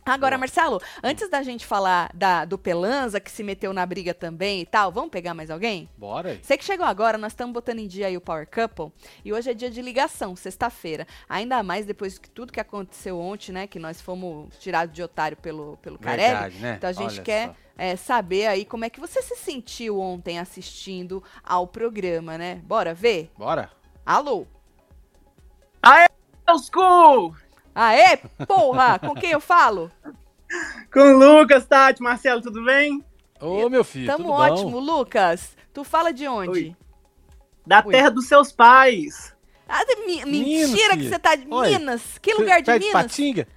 [0.07, 0.39] Agora, Boa.
[0.39, 4.65] Marcelo, antes da gente falar da, do Pelanza, que se meteu na briga também e
[4.65, 5.89] tal, vamos pegar mais alguém?
[5.97, 6.39] Bora aí.
[6.41, 8.91] Você que chegou agora, nós estamos botando em dia aí o Power Couple.
[9.25, 11.05] E hoje é dia de ligação, sexta-feira.
[11.27, 13.67] Ainda mais depois de tudo que aconteceu ontem, né?
[13.67, 16.31] Que nós fomos tirados de otário pelo, pelo Carelli.
[16.31, 16.75] Verdade, né?
[16.77, 20.39] Então a gente Olha quer é, saber aí como é que você se sentiu ontem
[20.39, 22.61] assistindo ao programa, né?
[22.63, 23.29] Bora ver?
[23.37, 23.69] Bora?
[24.05, 24.47] Alô?
[26.63, 27.35] School!
[27.79, 28.97] Aê, porra!
[28.97, 29.91] com quem eu falo?
[30.91, 33.03] Com o Lucas, Tati, Marcelo, tudo bem?
[33.39, 34.79] Ô, meu filho, Tamo tudo ótimo, bom?
[34.79, 35.55] Lucas.
[35.71, 36.49] Tu fala de onde?
[36.49, 36.75] Oi.
[37.65, 37.91] Da Oi.
[37.91, 39.35] terra dos seus pais.
[39.69, 41.09] Ah, de mi- Minas, mentira que filho.
[41.09, 41.69] você tá de Oi.
[41.69, 42.01] Minas.
[42.19, 43.01] Que lugar de Perto Minas?
[43.03, 43.47] Patinga?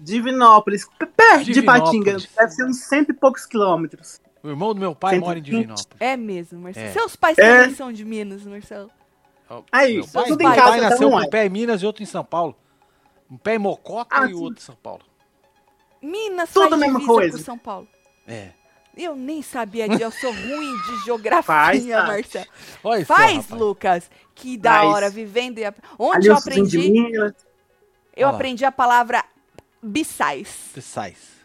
[0.00, 1.62] Divinópolis, perto de.
[1.62, 2.16] Patinga.
[2.36, 4.20] Deve ser uns cento e poucos quilômetros.
[4.42, 5.42] O irmão do meu pai Cento mora em.
[5.42, 5.86] Divinópolis.
[6.00, 6.86] É mesmo, Marcelo.
[6.86, 6.92] É.
[6.92, 7.58] Seus pais É.
[7.62, 8.90] também são de Minas, Marcelo.
[9.70, 11.26] Aí, meu seus pai, tudo meu em casa, pai tá nasceu ué.
[11.26, 12.56] um pé em Minas e outro em São Paulo.
[13.30, 15.02] Um pé em Mococa Ah, e o outro em São Paulo.
[16.02, 17.38] Minas Tudo faz a mesma divisa coisa.
[17.38, 17.88] com São Paulo.
[18.26, 18.50] É.
[18.96, 21.86] Eu nem sabia disso, eu sou ruim de geografia, Faz.
[21.86, 22.46] Marcelo.
[22.82, 23.50] Olha só, Faz, rapaz.
[23.60, 24.10] Lucas.
[24.34, 24.88] Que da Faz.
[24.88, 25.62] hora, vivendo e...
[25.98, 27.34] Onde Ali eu aprendi, eu Olha
[28.26, 28.30] lá.
[28.30, 29.24] aprendi a palavra
[29.82, 30.48] bissais.
[30.80, 31.40] Sais.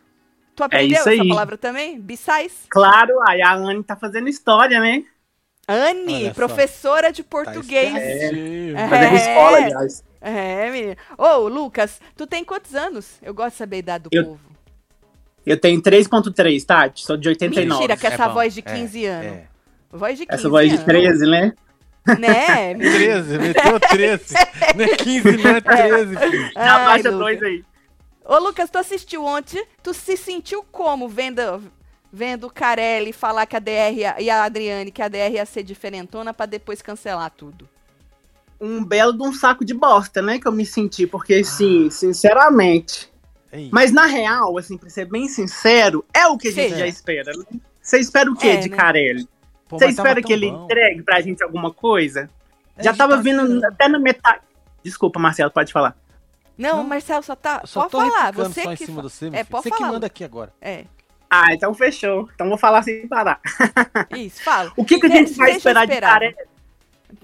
[0.55, 1.27] Tu aprendeu isso essa aí.
[1.29, 1.99] palavra também?
[1.99, 2.53] Bissais?
[2.69, 5.03] Claro, aí a Anne tá fazendo história, né?
[5.67, 6.33] Anne, só.
[6.33, 7.93] professora de Tá português.
[7.93, 8.77] espertinho.
[8.77, 8.87] É.
[8.87, 10.03] Fazendo escola, aliás.
[10.27, 10.95] É, menino.
[11.17, 13.17] Ô, Lucas, tu tem quantos anos?
[13.21, 14.39] Eu gosto de saber a idade do Eu- povo.
[15.45, 17.69] Eu tenho 3.3, Tati, sou de 89.
[17.79, 19.31] Mentira, que É essa bom, voz de é, 15 anos.
[19.33, 19.47] É.
[19.91, 20.85] Voz de 15 Essa voz de anos.
[20.85, 21.53] 13, né?
[22.19, 22.73] Né?
[22.73, 22.95] menino?
[22.97, 24.33] 13, meteu 13.
[24.75, 26.51] não é 15, não é 13, filho.
[26.53, 27.19] Já Ai, baixa Lucas.
[27.19, 27.63] dois aí.
[28.25, 29.63] Ô, Lucas, tu assistiu ontem?
[29.83, 31.61] Tu se sentiu como vendo,
[32.11, 35.45] vendo o Carelli falar que a DR ia- e a Adriane que a DR ia
[35.45, 37.69] ser diferentona pra depois cancelar tudo?
[38.59, 40.39] Um belo de um saco de bosta, né?
[40.39, 43.11] Que eu me senti, porque, assim, sinceramente.
[43.51, 46.79] Ei, Mas na real, assim, pra ser bem sincero, é o que a gente Seja.
[46.79, 47.31] já espera.
[47.37, 47.59] né?
[47.81, 48.75] Você espera o quê É, de né?
[48.77, 49.27] Carelli?
[49.69, 50.65] Você espera que ele bom.
[50.65, 52.29] entregue pra gente alguma coisa?
[52.77, 53.65] É, já tava tava vindo esperando.
[53.65, 54.41] até na metade.
[54.83, 55.95] Desculpa, Marcelo, pode falar.
[56.57, 57.61] Não, Não, Marcelo, só tá.
[57.65, 58.31] Só pode tô falar.
[58.33, 58.85] Você só em que.
[58.85, 60.53] cima fa- do você, É, pode Você que falar, manda aqui agora.
[60.61, 60.85] É,
[61.29, 62.29] Ah, então fechou.
[62.33, 63.39] Então vou falar sem parar.
[64.15, 64.71] isso, fala.
[64.77, 66.21] O que, que a gente vai eu esperar de esperar.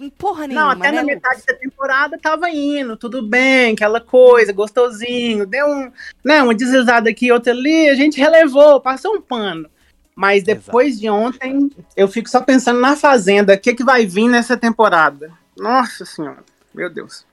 [0.01, 0.11] Carelli?
[0.17, 1.15] Porra nenhuma, Não, até né, na Lucas?
[1.15, 5.45] metade da temporada tava indo, tudo bem, aquela coisa, gostosinho.
[5.45, 5.91] Deu um,
[6.23, 9.69] né, uma deslizada aqui, outra ali, a gente relevou, passou um pano.
[10.15, 14.27] Mas depois de ontem, eu fico só pensando na Fazenda, o que, que vai vir
[14.27, 15.31] nessa temporada?
[15.57, 17.25] Nossa Senhora, meu Deus.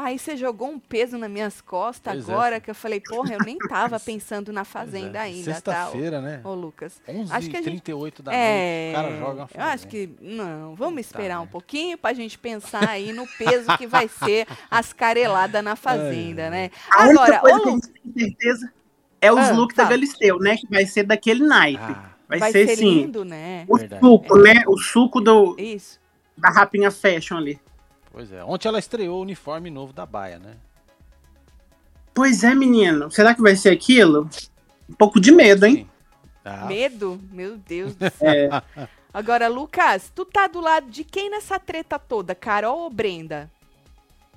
[0.00, 2.60] Aí você jogou um peso nas minhas costas Pois é, agora, filho.
[2.62, 5.54] que eu falei, porra, eu nem tava pensando na fazenda ainda, tá?
[5.54, 6.40] Sexta-feira, né?
[6.44, 7.02] Ô, Lucas.
[7.08, 8.92] 11 acho que a gente- 38 da É, noite.
[8.92, 9.88] O cara joga uma eu acho fazenda.
[9.88, 11.50] que não, vamos esperar um merda.
[11.50, 16.50] pouquinho pra gente pensar aí no peso que vai ser as careladas na fazenda, Ai,
[16.50, 16.70] né?
[16.92, 18.72] A única Agora, coisa ô, que a Lu, gente tem certeza
[19.20, 19.96] é os Ah, looks da fala.
[19.96, 20.56] Galisteu, né?
[20.56, 21.82] Que vai ser daquele naipe.
[21.82, 23.00] Ah, vai, vai ser, ser sim.
[23.02, 23.64] lindo, né?
[23.68, 24.00] O Verdade.
[24.00, 24.62] suco, né?
[24.68, 25.98] O suco do, Isso.
[26.36, 27.58] da rapinha fashion ali.
[28.18, 28.42] Pois é.
[28.42, 30.56] Ontem ela estreou o uniforme novo da Baia, né?
[32.12, 33.08] Pois é, menino.
[33.12, 34.28] Será que vai ser aquilo?
[34.90, 35.88] Um pouco de medo, hein?
[36.44, 37.20] Ah, Medo?
[37.30, 38.28] Meu Deus do céu.
[38.28, 38.88] É.
[39.14, 42.34] Agora, Lucas, tu tá do lado de quem nessa treta toda?
[42.34, 43.48] Carol ou Brenda?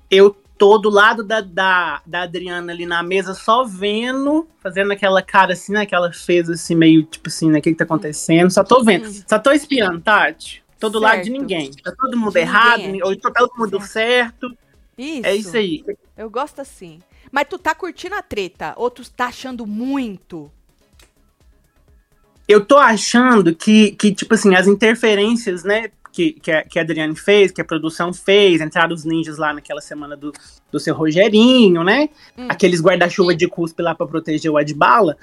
[0.08, 5.22] Eu tô do lado da, da, da Adriana ali na mesa, só vendo, fazendo aquela
[5.22, 5.84] cara assim, né?
[5.84, 7.58] Que ela fez assim, meio tipo assim, né?
[7.58, 8.48] O que que tá acontecendo?
[8.48, 9.10] Só tô vendo.
[9.26, 10.61] Só tô espiando, Tati.
[10.82, 11.40] Tô do lado de Certo.
[11.40, 11.70] ninguém.
[11.70, 13.04] Tá todo mundo De errado, é.
[13.04, 14.52] ou tá todo mundo certo.
[14.98, 15.24] Isso.
[15.24, 15.84] É isso aí.
[16.16, 16.98] Eu gosto assim.
[17.30, 18.74] Mas tu tá curtindo a treta?
[18.76, 20.50] Ou tu tá achando muito?
[22.48, 26.82] Eu tô achando que, que tipo assim, as interferências, né, que, que, a, que a
[26.82, 30.32] Adriane fez, que a produção fez, entraram os ninjas lá naquela semana do,
[30.72, 32.08] do seu Rogerinho, né?
[32.36, 32.48] Hum.
[32.48, 35.16] Aqueles guarda-chuva de cuspe lá pra proteger o Adbala.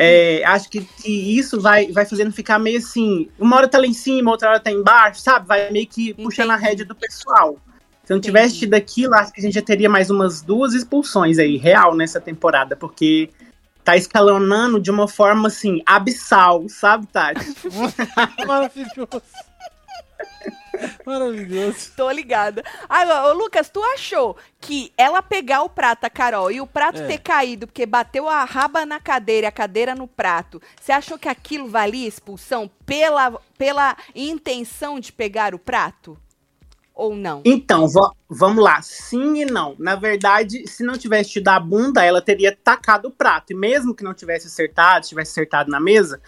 [0.00, 3.28] É, acho que, que isso vai, vai fazendo ficar meio assim.
[3.36, 5.48] Uma hora tá lá em cima, outra hora tá embaixo, sabe?
[5.48, 6.68] Vai meio que puxando a Entendi.
[6.68, 7.58] rédea do pessoal.
[8.04, 8.60] Se não tivesse Entendi.
[8.60, 12.20] tido aquilo, acho que a gente já teria mais umas duas expulsões aí, real, nessa
[12.20, 13.28] temporada, porque
[13.82, 17.44] tá escalonando de uma forma assim, abissal, sabe, Tati?
[18.46, 19.20] Maravilhoso.
[21.04, 21.92] Maravilhoso.
[21.96, 22.62] Tô ligada.
[22.88, 27.00] Agora, ô Lucas, tu achou que ela pegar o prato, a Carol, e o prato
[27.02, 27.06] É.
[27.06, 31.18] ter caído porque bateu a raba na cadeira e a cadeira no prato, você achou
[31.18, 36.18] que aquilo valia expulsão pela, pela intenção de pegar o prato?
[36.94, 37.42] Ou não?
[37.44, 39.76] Então, va- vamos lá, sim e não.
[39.78, 43.52] Na verdade, se não tivesse tido a bunda, ela teria tacado o prato.
[43.52, 46.20] E mesmo que não tivesse acertado, se tivesse acertado na mesa,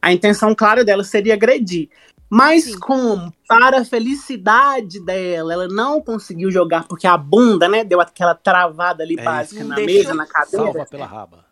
[0.00, 1.90] a intenção clara dela seria agredir.
[2.28, 2.78] Mas Sim.
[2.80, 8.34] como, para a felicidade dela, ela não conseguiu jogar porque a bunda, né, deu aquela
[8.34, 9.68] travada ali É básica isso.
[9.68, 10.64] na deixou- mesa, na cadeira.
[10.64, 11.46] Salva pela raba.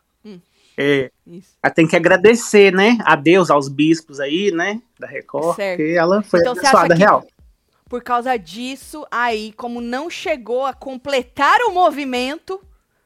[0.77, 1.51] É, Isso.
[1.63, 5.77] ela tem que agradecer, né, a Deus, aos bispos aí, né, da Record, Certo.
[5.79, 7.25] porque ela foi Então abençoada real.
[7.89, 12.61] por causa disso, aí, como não chegou a completar o movimento,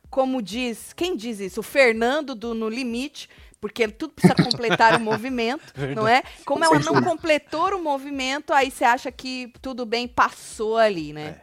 [0.09, 1.61] como diz, quem diz isso?
[1.61, 3.29] O Fernando do No Limite,
[3.61, 6.23] porque tudo precisa completar o movimento, não é?
[6.45, 11.41] Como ela não completou o movimento, aí você acha que tudo bem, passou ali, né?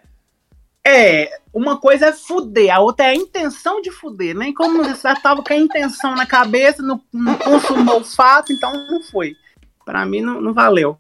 [0.88, 4.49] É, uma coisa é fuder, a outra é a intenção de fuder, né?
[4.49, 8.71] E como já tava com a intenção na cabeça, não, não consumou o fato, então
[8.88, 9.36] não foi.
[9.84, 10.95] Pra mim não, não valeu.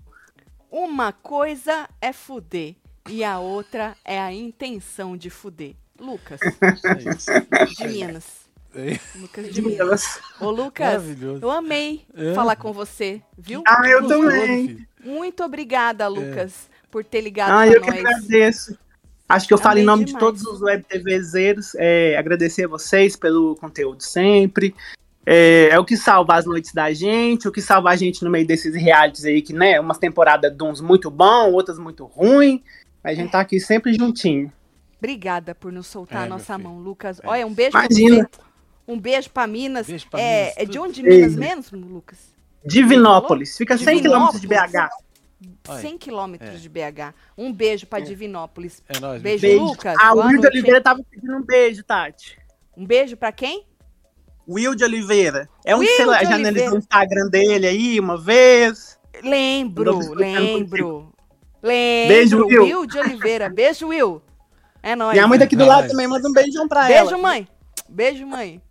[0.71, 2.75] Uma coisa é fuder
[3.07, 5.75] e a outra é a intenção de fuder.
[5.99, 7.31] Lucas, É isso.
[7.77, 8.44] de Minas.
[8.75, 10.19] É Lucas de Minas.
[10.39, 11.03] Ô, Lucas,
[11.41, 12.33] eu amei É.
[12.33, 13.63] falar com você, viu?
[13.65, 14.87] Ah, eu Gostoso, também.
[15.03, 17.99] Muito obrigada, Lucas, por ter ligado Ah, pra eu que nós.
[17.99, 18.77] agradeço.
[19.27, 20.23] Acho que eu falo em nome de demais.
[20.23, 21.73] todos os web TVzeiros.
[21.77, 24.75] É, agradecer a vocês pelo conteúdo sempre.
[25.25, 28.29] É, é o que salva as noites da gente, o que salva a gente no
[28.29, 32.63] meio desses realities aí, que, né, umas temporadas de uns muito bom, outras muito ruim.
[33.03, 34.51] A gente tá aqui sempre juntinho.
[34.99, 37.19] Obrigada por nos soltar É, a nossa mão, Lucas.
[37.23, 38.29] É Olha, um beijo pra Imagina.
[38.31, 38.44] você.
[38.87, 39.87] Um beijo pra Minas.
[39.87, 41.39] Beijo pra é, Minas, é de onde Minas Beijo.
[41.39, 42.17] mesmo, Lucas?
[42.65, 44.41] Divinópolis, fica 100 Divinópolis?
[44.41, 44.89] quilômetros de BH.
[45.67, 46.57] Olha, 100 quilômetros é.
[46.57, 47.13] de BH.
[47.37, 48.81] Um beijo pra Divinópolis.
[48.87, 49.41] É nóis, Beijo.
[49.41, 49.63] Beijo.
[49.63, 49.95] Lucas.
[49.99, 52.37] A Wilde Oliveira tava pedindo um beijo, Tati.
[52.75, 53.65] Um beijo pra quem?
[54.47, 55.49] Wilde Oliveira.
[55.65, 58.97] É um que você já analisou o Instagram dele aí uma vez.
[59.23, 61.11] Lembro, lembro.
[61.61, 62.07] Lembro.
[62.07, 62.63] Beijo, Will.
[62.63, 63.49] Will de Oliveira.
[63.49, 64.21] Beijo, Will.
[64.83, 65.13] É nóis.
[65.13, 65.91] Minha mãe tá aqui do É lado nóis.
[65.91, 67.17] também, manda um beijão pra Beijo, ela.
[67.17, 67.47] mãe.
[67.89, 68.61] Beijo, mãe.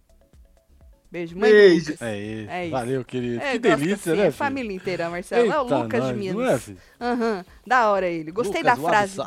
[1.14, 1.48] Beijo, mãe.
[1.48, 1.92] Beijo.
[1.92, 2.02] Lucas.
[2.02, 2.50] É isso.
[2.50, 2.70] É isso.
[2.72, 3.40] Valeu, querido.
[3.40, 4.32] É, que delícia, assim, né, é filho?
[4.32, 5.52] família inteira, Marcelo.
[5.52, 6.68] é o Eita, Lucas de nós, Minas.
[6.68, 6.74] É?
[7.04, 8.32] Aham, da hora ele.
[8.32, 9.20] Gostei Lucas, da frase.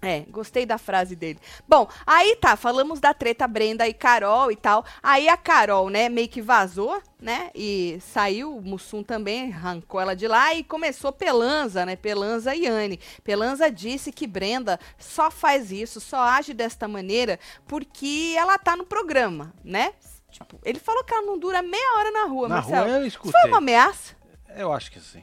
[0.00, 1.40] É, gostei da frase dele.
[1.66, 4.84] Bom, aí tá, falamos da treta Brenda e Carol e tal.
[5.02, 7.50] Aí a Carol, né, meio que vazou, né?
[7.52, 11.96] E saiu, o Mussum também arrancou ela de lá e começou Pelanza, né?
[11.96, 13.00] Pelanza e Anne.
[13.24, 18.86] Pelanza disse que Brenda só faz isso, só age desta maneira porque ela tá no
[18.86, 19.92] programa, né?
[20.30, 22.86] Tipo, ele falou que ela não dura meia hora na rua, Na Marcelo.
[22.86, 23.32] rua eu escutei.
[23.40, 24.14] foi uma ameaça?
[24.54, 25.22] Eu acho que sim.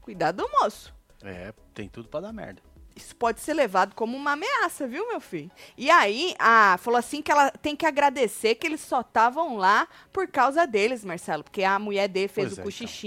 [0.00, 0.92] Cuidado, moço.
[1.22, 2.60] É, tem tudo pra dar merda.
[2.96, 5.50] Isso pode ser levado como uma ameaça, viu, meu filho?
[5.76, 9.86] E aí, a falou assim que ela tem que agradecer que eles só estavam lá
[10.12, 11.44] por causa deles, Marcelo.
[11.44, 12.64] Porque a mulher dele fez Pois o é,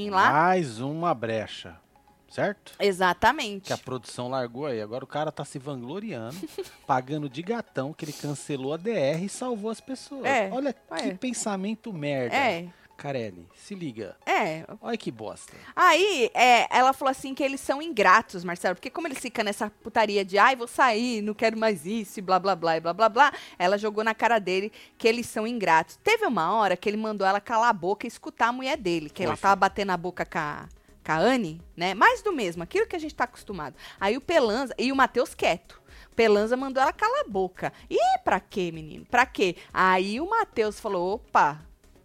[0.08, 0.18] então.
[0.18, 0.32] lá.
[0.32, 1.76] Mais uma brecha.
[2.34, 2.74] Certo?
[2.80, 3.68] Exatamente.
[3.68, 4.82] Que a produção largou aí.
[4.82, 6.36] Agora o cara tá se vangloriando,
[6.88, 10.26] pagando de gatão que ele cancelou a DR e salvou as pessoas.
[10.26, 11.02] É, Olha é.
[11.02, 12.36] que pensamento merda.
[12.36, 12.68] É,
[12.98, 14.16] Carelli, se liga.
[14.26, 14.66] é.
[14.82, 15.54] Olha que bosta.
[15.76, 19.70] Aí, é, ela falou assim que eles são ingratos, Marcelo, porque como eles ficam nessa
[19.70, 22.94] putaria de, ai, vou sair, não quero mais isso, e blá, blá, blá, e blá,
[22.94, 26.00] blá, blá, ela jogou na cara dele que eles são ingratos.
[26.04, 29.10] Teve uma hora que ele mandou ela calar a boca e escutar a mulher dele,
[29.10, 30.68] que Foi, ela tava batendo a boca com a,
[31.08, 31.94] Anne, né?
[31.94, 33.76] Mais do mesmo, aquilo que a gente tá acostumado.
[34.00, 35.82] Aí o Pelanza, e o Matheus quieto.
[36.16, 37.74] Pelanza mandou ela calar a boca.
[37.90, 39.06] E pra quê, menino?
[39.06, 39.56] Pra quê?
[39.74, 41.60] Aí o Matheus falou: opa,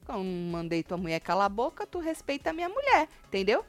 [0.07, 3.65] como mandei tua mulher calar a boca, tu respeita a minha mulher, entendeu?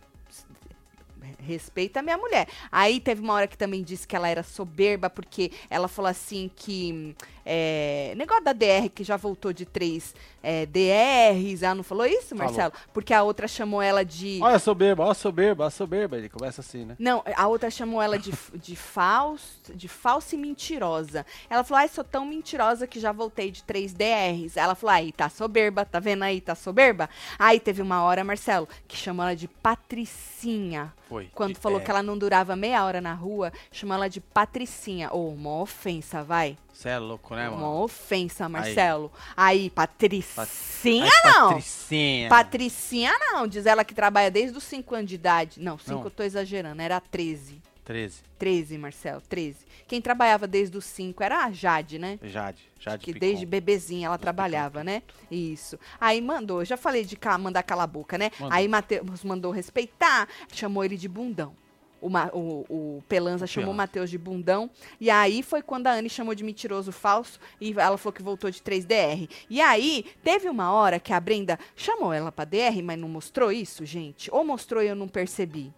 [1.37, 2.47] Respeita a minha mulher.
[2.71, 6.49] Aí teve uma hora que também disse que ela era soberba, porque ela falou assim
[6.55, 7.15] que.
[7.51, 11.63] É, negócio da DR, que já voltou de três é, DRs.
[11.63, 12.43] Ela não falou isso, Falou.
[12.45, 12.71] Marcelo?
[12.93, 14.39] Porque a outra chamou ela de.
[14.39, 16.17] Olha a soberba, olha a soberba, olha a soberba.
[16.17, 16.95] Ele começa assim, né?
[16.99, 21.25] Não, a outra chamou ela de, de, falso, de falsa e mentirosa.
[21.49, 24.55] Ela falou, ai, sou tão mentirosa que já voltei de três DRs.
[24.55, 27.09] Ela falou, aí, tá soberba, tá vendo aí, tá soberba?
[27.39, 30.93] Aí teve uma hora, Marcelo, que chamou ela de Patricinha.
[31.07, 31.27] Foi.
[31.33, 34.21] Quando E- falou é, que ela não durava meia hora na rua, chamou ela de
[34.21, 35.11] Patricinha.
[35.11, 36.55] Ô, uma ofensa, vai.
[36.79, 37.81] Você é louco, né, uma mano?
[37.83, 39.11] ofensa, Marcelo.
[39.35, 41.47] Aí, Patricinha Ai, não.
[41.49, 42.29] Patricinha.
[42.29, 43.45] Patricinha não.
[43.47, 45.59] Diz ela que trabalha desde os 5 anos de idade.
[45.61, 46.03] Não, 5 Não.
[46.05, 47.61] eu tô exagerando, era 13.
[47.83, 48.21] 13.
[48.37, 49.57] 13, Marcelo, 13.
[49.89, 52.17] Quem trabalhava desde os 5 era a Jade, né?
[52.23, 52.61] Jade.
[52.79, 53.25] Jade Que Picon.
[53.25, 55.01] desde bebezinha ela trabalhava, né?
[55.29, 55.77] Isso.
[55.99, 58.31] Aí mandou, já falei de ca- mandar calar a boca, né?
[58.39, 58.55] Mandou.
[58.57, 61.53] Aí Matheus mandou respeitar, chamou ele de bundão.
[62.01, 63.75] O, Ma- o, o Pelanza chamou o.
[63.75, 64.69] Matheus de bundão.
[64.99, 67.39] E aí foi quando a Anne chamou de mentiroso falso.
[67.59, 69.29] E ela falou que voltou de 3DR.
[69.49, 73.51] E aí, teve uma hora que a Brenda chamou ela pra DR, mas não mostrou
[73.51, 74.29] isso, gente?
[74.33, 75.73] Ou mostrou e eu não percebi?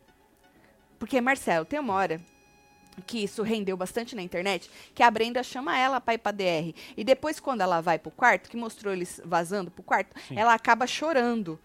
[1.00, 2.22] Porque, Marcelo, tem uma hora
[3.08, 6.74] que isso rendeu bastante na internet, que a Brenda chama ela pra ir pra DR.
[6.96, 10.38] E depois, quando ela vai pro quarto, que mostrou eles vazando pro quarto, Sim.
[10.38, 11.58] ela acaba chorando.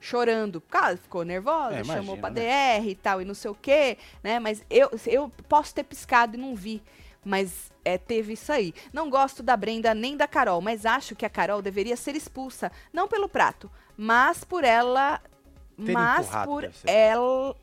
[0.00, 2.80] Chorando, ela ficou nervosa, É, chamou imagina, pra né?
[2.80, 4.38] DR e tal, e não sei o quê, né?
[4.40, 6.82] Mas eu, eu posso ter piscado e não vi.
[7.22, 8.72] Mas é, teve isso aí.
[8.94, 12.72] Não gosto da Brenda nem da Carol, mas acho que a Carol deveria ser expulsa.
[12.92, 15.20] Não pelo prato, mas por ela.
[15.84, 17.54] Ter mas por ela.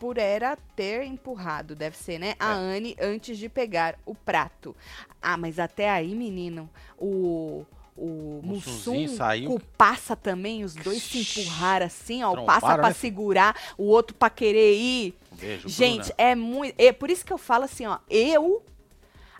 [0.00, 2.34] Por era ter empurrado, deve ser, né?
[2.38, 2.54] A É.
[2.54, 4.74] Anne antes de pegar o prato.
[5.20, 7.66] Ah, mas até aí, menino, o.
[8.00, 9.52] O Mussum saiu.
[9.52, 12.32] o Passa também, os dois se empurraram assim, ó.
[12.32, 12.94] O Passa pra né, filho?
[12.94, 15.14] segurar, o outro pra querer ir.
[15.32, 16.14] Um beijo, Gente, Bruna.
[16.16, 16.74] é muito.
[16.78, 17.98] É por isso que eu falo assim, ó.
[18.08, 18.62] Eu,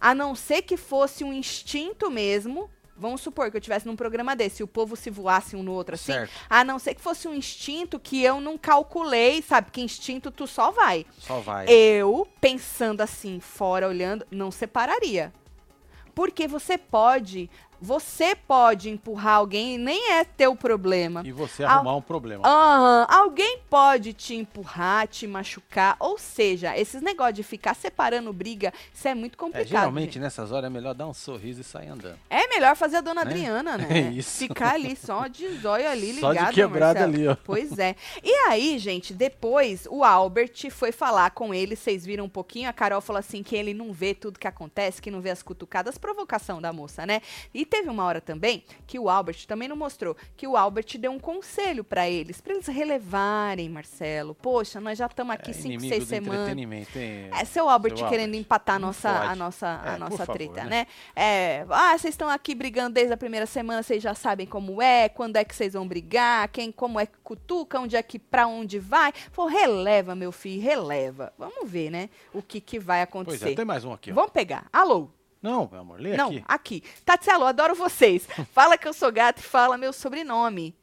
[0.01, 2.69] a não ser que fosse um instinto mesmo.
[3.01, 5.71] Vamos supor que eu tivesse num programa desse, e o povo se voasse um no
[5.73, 6.11] outro assim.
[6.15, 6.33] Certo.
[6.51, 9.71] A não ser que fosse um instinto que eu não calculei, sabe?
[9.71, 11.07] Que instinto tu só vai.
[11.17, 11.67] Só vai.
[11.69, 15.33] Eu, pensando assim, fora, olhando, não separaria.
[16.13, 17.49] Porque você pode.
[17.81, 21.23] Você pode empurrar alguém e nem é teu problema.
[21.25, 22.47] E você arrumar um problema.
[22.47, 25.97] Aham, alguém pode te empurrar, te machucar.
[26.01, 29.69] Ou seja, esses negócios de ficar separando briga, isso é muito É, complicado.
[29.69, 30.19] geralmente gente.
[30.21, 32.19] nessas horas é melhor dar um sorriso e sair andando.
[32.29, 33.31] É melhor fazer a dona Né?
[33.31, 33.87] Adriana, né?
[33.91, 34.39] É isso.
[34.39, 36.49] Ficar ali só de zóio ali Só ligado.
[36.49, 37.15] de quebrada Marcelo.
[37.15, 37.37] ali, ó.
[37.45, 37.95] Pois é.
[38.23, 42.73] E aí, gente, depois o Albert foi falar com ele, vocês viram um pouquinho, a
[42.73, 45.97] Carol falou assim que ele não vê tudo que acontece, que não vê as cutucadas,
[45.99, 47.21] provocação da moça, né?
[47.55, 51.13] E teve uma hora também que o Albert também não mostrou, que o Albert deu
[51.13, 54.35] um conselho pra eles, pra eles relevarem, Marcelo.
[54.35, 56.35] Poxa, nós já estamos aqui é cinco, inimigo seis do semanas.
[56.41, 57.29] entretenimento, hein?
[57.33, 58.41] É seu Albert Seu querendo Albert.
[58.41, 60.71] empatar a nossa, a nossa, É, a nossa favor, treta, né?
[60.71, 60.87] né?
[61.15, 65.09] É, ah, vocês estão aqui brigando desde a primeira semana, vocês já sabem como é,
[65.09, 68.47] quando é que vocês vão brigar, quem, como é que cutuca, onde é que, pra
[68.47, 69.13] onde vai.
[69.33, 71.33] Pô, releva, meu filho, releva.
[71.39, 73.53] Vamos ver, né, o que que vai Pois acontecer.
[73.53, 74.15] é, tem mais um aqui, ó.
[74.15, 74.67] Vamos pegar.
[74.73, 75.11] Alô?
[75.41, 76.45] Não, meu amor, lê Não, aqui.
[76.47, 76.83] aqui.
[77.05, 78.27] Tatielo, adoro vocês.
[78.53, 80.77] Fala que eu sou gato e fala meu sobrenome.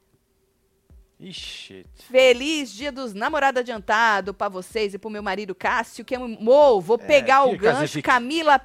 [1.18, 1.84] Ixi.
[2.10, 6.78] Feliz dia dos namorados adiantado pra vocês e pro meu marido Cássio, que eu mo,
[6.80, 8.02] vou É, pegar o Pia gancho.
[8.02, 8.60] Camila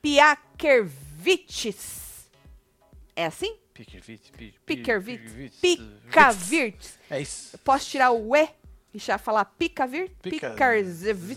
[0.00, 2.30] Piakervites.
[3.14, 3.56] É assim?
[3.74, 4.32] Pikervitz.
[4.64, 5.54] Pikervitz.
[5.60, 6.98] Picavirtes.
[7.10, 7.58] É isso.
[7.58, 8.48] Posso tirar o E
[8.96, 10.16] e já falar Picarzevich.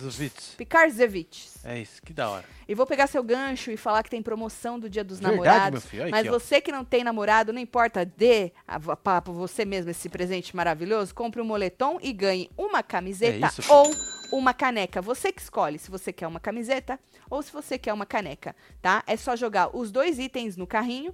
[0.10, 0.56] Zvitz.
[0.58, 1.50] Picarzevich.
[1.64, 2.46] É isso, que da hora.
[2.68, 5.84] E vou pegar seu gancho e falar que tem promoção do Dia dos Verdade, Namorados.
[5.84, 6.04] meu filho.
[6.04, 6.40] Olha Mas aqui, ó.
[6.40, 10.56] você que não tem namorado, não importa, dê a- pra pra você mesmo esse presente
[10.56, 11.14] maravilhoso.
[11.14, 13.92] Compre um moletom e ganhe uma camiseta É isso, ou
[14.32, 15.02] uma caneca.
[15.02, 19.04] Você que escolhe se você quer uma camiseta ou se você quer uma caneca, tá?
[19.06, 21.14] É só jogar os dois itens no carrinho.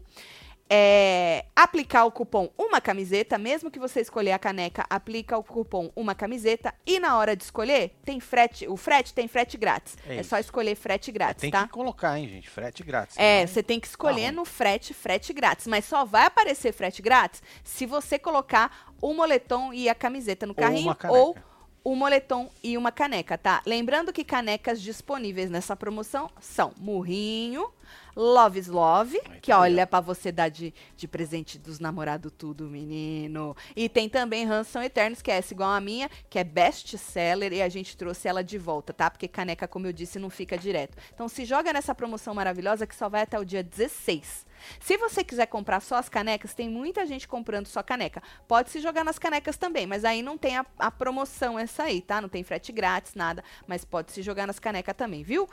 [0.70, 5.92] É, aplicar o cupom uma camiseta, mesmo que você escolher a caneca, aplica o cupom
[5.96, 9.96] uma camiseta e na hora de escolher, tem frete, o frete tem frete grátis.
[10.08, 11.64] É, É só escolher frete grátis, Tem tá?
[11.68, 12.50] que colocar, hein, gente?
[12.50, 13.16] Frete grátis.
[13.18, 14.32] É, senão- você tem que escolher Arruma.
[14.42, 15.68] no frete, frete grátis.
[15.68, 20.56] Mas só vai aparecer frete grátis se você colocar o moletom e a camiseta no
[20.56, 21.36] carrinho ou
[21.84, 23.62] o moletom e uma caneca, tá?
[23.66, 27.70] Lembrando que canecas disponíveis nessa promoção são Murrinho,
[28.16, 32.70] Loves Love, Aí que tá olha pra você dar de, de presente dos namorados tudo,
[32.70, 33.56] menino.
[33.76, 37.52] E tem também Ransom Eternos, que é essa igual a minha, que é best seller
[37.52, 39.10] e a gente trouxe ela de volta, tá?
[39.10, 40.98] Porque caneca, como eu disse, não fica direto.
[41.14, 44.46] Então se joga nessa promoção maravilhosa que só vai até o dia 16.
[44.80, 48.22] Se você quiser comprar só as canecas, tem muita gente comprando só caneca.
[48.48, 52.02] Pode se jogar nas canecas também, mas aí não tem a, a promoção essa aí,
[52.02, 52.22] tá?
[52.22, 53.44] Não tem frete grátis, nada.
[53.68, 55.48] Mas pode se jogar nas canecas também, viu?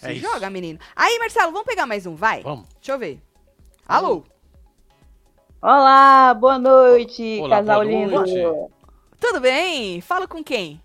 [0.00, 0.22] Se É isso.
[0.26, 0.78] joga, menino.
[0.96, 2.42] Aí, Marcelo, vamos pegar mais um, vai?
[2.42, 2.66] Vamos.
[2.80, 3.22] Deixa eu ver.
[3.86, 4.24] Alô?
[5.60, 8.10] Olá, boa noite, Olá, casal boa lindo.
[8.12, 8.72] noite.
[9.20, 10.00] Tudo bem?
[10.00, 10.80] Fala com quem?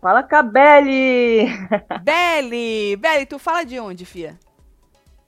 [0.00, 1.46] Fala com a Beli.
[2.04, 2.94] Beli!
[2.96, 4.38] Beli, tu fala de onde, fia?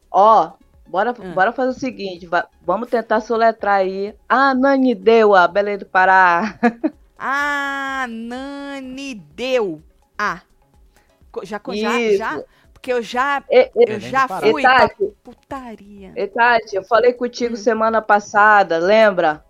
[0.09, 0.53] Ó,
[0.87, 1.33] bora, Hum.
[1.35, 4.15] bora fazer o seguinte, va- vamos tentar soletrar aí.
[4.29, 6.57] Ah, Nani deu a Belém do Pará.
[7.19, 9.83] Ah, Nani deu.
[10.19, 10.43] Ah.
[11.43, 12.19] Já, já, Isso.
[12.19, 12.45] já?
[12.87, 16.13] Porque eu já, E, e, eu já fui e pra Tati, putaria.
[16.15, 17.57] e Tati, eu falei contigo Hum.
[17.57, 19.45] semana passada, lembra?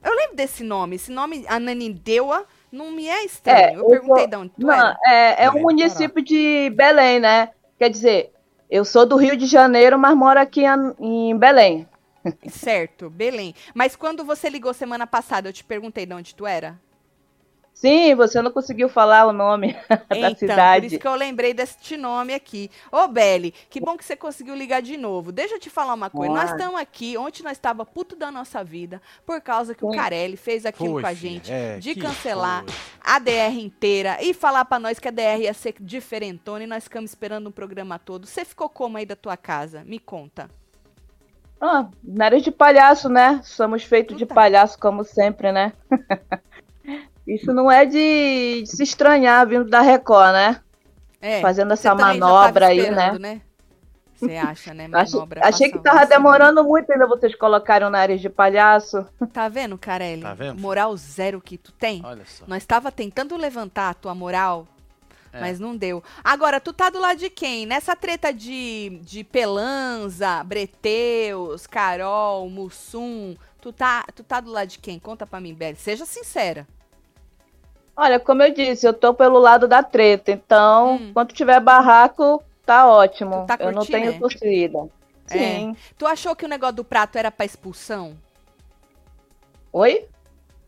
[0.00, 0.94] Eu lembro desse nome.
[0.94, 3.58] Esse nome, Ananindeua, não me é estranho.
[3.58, 4.96] É, eu eu perguntei sou- de onde tu Não, era.
[5.04, 7.50] é, é um município de Belém, né?
[7.80, 8.32] Quer dizer,
[8.70, 10.94] eu sou do Rio de Janeiro, mas moro aqui em-
[11.32, 11.88] em Belém.
[12.48, 13.56] Certo, Belém.
[13.74, 16.78] Mas quando você ligou semana passada, eu te perguntei de onde tu era?
[17.82, 19.72] Sim, você não conseguiu falar o nome
[20.08, 20.86] da então, por cidade.
[20.86, 22.70] isso que eu lembrei deste nome aqui.
[22.92, 25.32] Ô, Beli, que bom que você conseguiu ligar de novo.
[25.32, 26.32] Deixa eu te falar uma coisa.
[26.32, 26.54] Nós Ah.
[26.54, 29.96] estamos aqui, ontem nós estava puto da nossa vida, por causa que o Sim.
[29.96, 32.74] Carelli fez aquilo Foi, com a gente, é, de cancelar foi.
[33.02, 36.84] a DR inteira e falar pra nós que a DR ia ser diferentona e nós
[36.84, 38.28] ficamos esperando o programa todo.
[38.28, 39.82] Você ficou como aí da tua casa?
[39.84, 40.48] Me conta.
[41.60, 43.40] Ah, nariz de palhaço, né?
[43.42, 45.72] Somos feitos de palhaço, como sempre, né?
[47.26, 50.60] Isso não é de, de se estranhar vindo da Record, né?
[51.20, 53.40] É, Fazendo essa manobra aí, esperando, né?
[54.16, 54.88] Você acha, né?
[54.92, 55.40] Achei, Manobra.
[55.44, 56.16] achei que passa tava semana.
[56.38, 59.04] demorando muito ainda vocês colocarem o nariz de palhaço.
[59.32, 60.22] Tá vendo, Carelli?
[60.22, 60.60] Tá vendo?
[60.60, 62.00] Moral zero que tu tem.
[62.04, 62.44] Olha só.
[62.46, 64.66] Nós tava tentando levantar a tua moral,
[65.32, 65.40] É.
[65.40, 66.02] mas não deu.
[66.22, 67.66] Agora, tu tá do lado de quem?
[67.66, 74.78] Nessa treta de, de Pelanza, Breteus, Carol, Mussum, tu tá, tu tá do lado de
[74.78, 74.98] quem?
[75.00, 75.76] Conta pra mim, Beli.
[75.76, 76.66] Seja sincera.
[77.96, 80.30] Olha, como eu disse, eu tô pelo lado da treta.
[80.30, 81.10] Então, Hum.
[81.12, 83.46] quando tiver barraco, tá ótimo.
[83.46, 84.18] Tá eu não tenho é?
[84.18, 84.88] torcida.
[85.30, 85.38] É.
[85.38, 85.76] Sim.
[85.98, 88.16] Tu achou que o negócio do prato era pra expulsão?
[89.72, 90.06] Oi?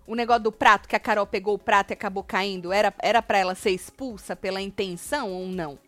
[0.06, 3.22] O negócio do prato, que a Carol pegou o prato e acabou caindo, era, era
[3.22, 5.78] pra ela ser expulsa pela intenção ou não?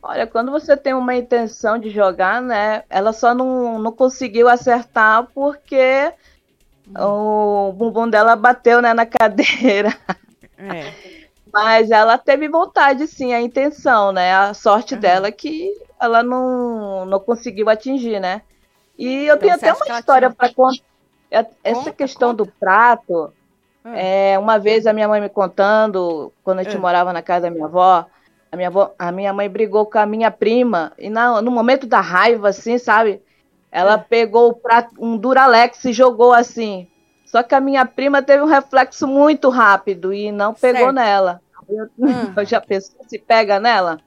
[0.00, 2.84] Olha, quando você tem uma intenção de jogar, né?
[2.88, 6.12] Ela só não, não conseguiu acertar porque
[6.96, 9.90] o bumbum dela bateu né, na cadeira.
[10.56, 10.94] É.
[11.52, 14.34] Mas ela teve vontade, sim, a intenção, né?
[14.34, 15.00] A sorte Uhum.
[15.00, 18.42] dela é que ela não, não conseguiu atingir, né?
[18.98, 20.84] E eu tenho você até uma história para contar.
[21.62, 22.44] Essa Conta, questão conta.
[22.44, 23.32] do prato,
[23.84, 23.94] Hum.
[23.94, 26.80] é, uma vez a minha mãe me contando, quando a gente Hum.
[26.80, 28.06] morava na casa da minha avó,
[28.52, 31.86] a minha, avó, a minha mãe brigou com a minha prima, e na- no momento
[31.86, 33.22] da raiva, assim, sabe?
[33.70, 34.04] Ela Hum.
[34.08, 36.86] pegou o prato, um Duralex e jogou assim.
[37.26, 40.94] Só que a minha prima teve um reflexo muito rápido e não pegou Certo.
[40.94, 41.42] nela.
[41.68, 42.32] Eu, Hum.
[42.36, 44.00] eu já pensou se pega nela?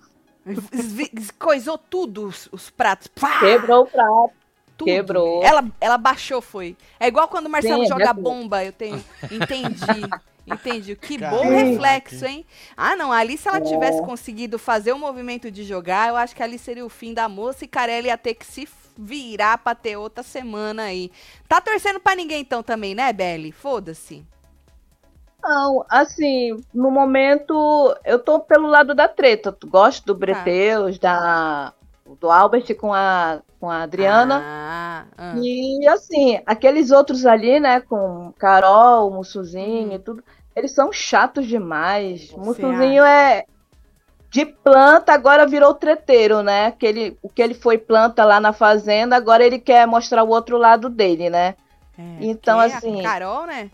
[1.37, 3.07] Coisou tudo os, os pratos.
[3.07, 3.39] Pá!
[3.39, 4.31] Quebrou o prato.
[4.77, 4.87] Tudo.
[4.87, 5.43] Quebrou.
[5.43, 6.75] Ela, ela baixou, foi.
[6.99, 9.03] É igual quando o Marcelo Sim, joga é bomba, eu tenho.
[9.29, 9.85] Entendi.
[10.47, 10.95] Entendi.
[10.95, 11.49] Que bom Caraca.
[11.55, 12.43] reflexo, hein?
[12.75, 13.11] Ah, não.
[13.11, 13.61] Ali, se ela É.
[13.61, 17.29] tivesse conseguido fazer o movimento de jogar, eu acho que ali seria o fim da
[17.29, 18.65] moça e Carelli ia ter que se
[19.01, 21.11] virar pra ter outra semana aí.
[21.47, 23.51] Tá torcendo pra ninguém então também, né, Belly?
[23.51, 24.25] Foda-se.
[25.43, 27.53] Não, assim, no momento
[28.05, 29.55] eu tô pelo lado da treta.
[29.65, 30.13] Gosto Tá.
[30.13, 31.73] do Breteus, da,
[32.19, 34.47] do Albert com a, com a Adriana.
[34.47, 35.41] Ah, ah.
[35.41, 39.93] E assim, aqueles outros ali, né, com Carol, Mussuzinho Uhum.
[39.93, 40.23] e tudo,
[40.55, 42.35] eles são chatos demais.
[42.37, 43.45] Você Mussuzinho é
[44.31, 46.73] de planta, agora virou treteiro, né?
[46.81, 50.57] Ele, o que ele foi planta lá na fazenda, agora ele quer mostrar o outro
[50.57, 51.55] lado dele, né?
[51.97, 53.69] É, Então, assim- Carol, né?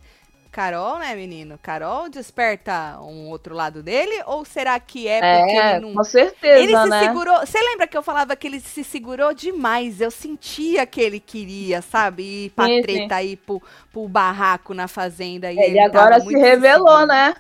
[0.52, 1.58] Carol, né, menino?
[1.60, 4.24] Carol desperta um outro lado dele?
[4.26, 6.00] Ou será que é porque É, ele não.
[6.00, 7.00] com certeza, Ele se né?
[7.00, 7.40] segurou.
[7.42, 10.02] Você lembra que eu falava que ele se segurou demais?
[10.02, 12.46] Eu sentia que ele queria, sabe?
[12.46, 15.52] Ir pra Sim, treta, ir pro, pro barraco na fazenda.
[15.54, 17.08] E Ele tava agora se revelou, seguro.
[17.08, 17.36] né?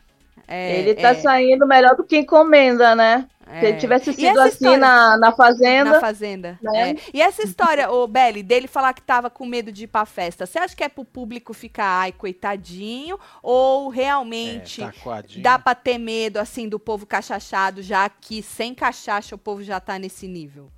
[0.47, 3.27] É, ele tá é, saindo melhor do que encomenda, né?
[3.59, 3.69] Se é.
[3.69, 5.91] ele tivesse E sido assim história- na, na fazenda.
[5.91, 6.59] Na fazenda.
[6.61, 6.91] né?
[6.91, 6.95] é.
[7.13, 10.45] E essa história, ô Belly, dele falar que tava com medo de ir pra festa,
[10.45, 13.17] você acha que é pro público ficar, ai, coitadinho?
[13.41, 15.41] Ou realmente É, taquadinho.
[15.43, 19.79] dá pra ter medo, assim, do povo cachachado, já que sem cachaça o povo já
[19.79, 20.69] tá nesse nível?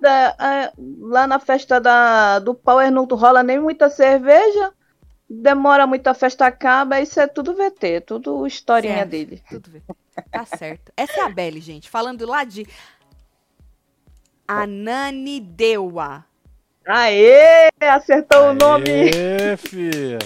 [0.00, 4.72] da- é, lá na festa da, do Power não rola nem muita cerveja.
[5.32, 7.00] Demora muito, a festa acaba.
[7.00, 9.10] Isso é tudo VT, tudo historinha Certo.
[9.10, 9.42] dele.
[9.48, 9.82] Tudo bem.
[10.30, 10.92] Tá certo.
[10.96, 11.88] Essa é a Belly, gente.
[11.88, 12.66] Falando lá de
[14.48, 16.24] Ananideua.
[16.86, 17.68] Aê!
[17.80, 18.88] Acertou o nome!
[18.90, 20.18] Aê, filha.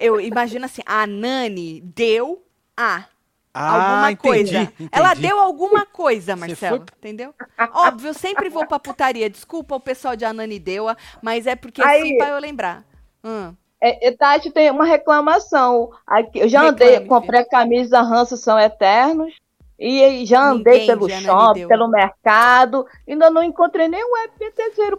[0.00, 2.44] Eu imagino assim, a Nani deu
[2.76, 3.04] a
[3.52, 4.62] Ah, alguma entendi, coisa.
[4.62, 4.88] entendi.
[4.92, 6.78] Ela deu alguma coisa, Marcelo.
[6.78, 7.34] foi- Entendeu?
[7.74, 9.28] Óbvio, eu sempre vou pra putaria.
[9.30, 12.84] Desculpa o pessoal de Ananideua, mas é porque Aí- assim pra eu lembrar.
[13.24, 13.54] Hum.
[13.82, 15.90] É, é, Tati, tem uma reclamação.
[16.06, 19.34] Aqui, eu já Reclame, andei, comprei camisa Ranço São Eternos.
[19.78, 22.86] E já andei Ninguém pelo Ana shopping, pelo mercado.
[23.08, 24.32] Ainda não encontrei nenhum web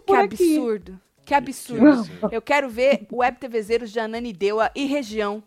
[0.00, 0.56] por aqui.
[0.56, 1.00] absurdo.
[1.24, 2.28] Que absurdo.
[2.32, 5.40] Eu quero ver o Web TVzeiros de Ananideua e região.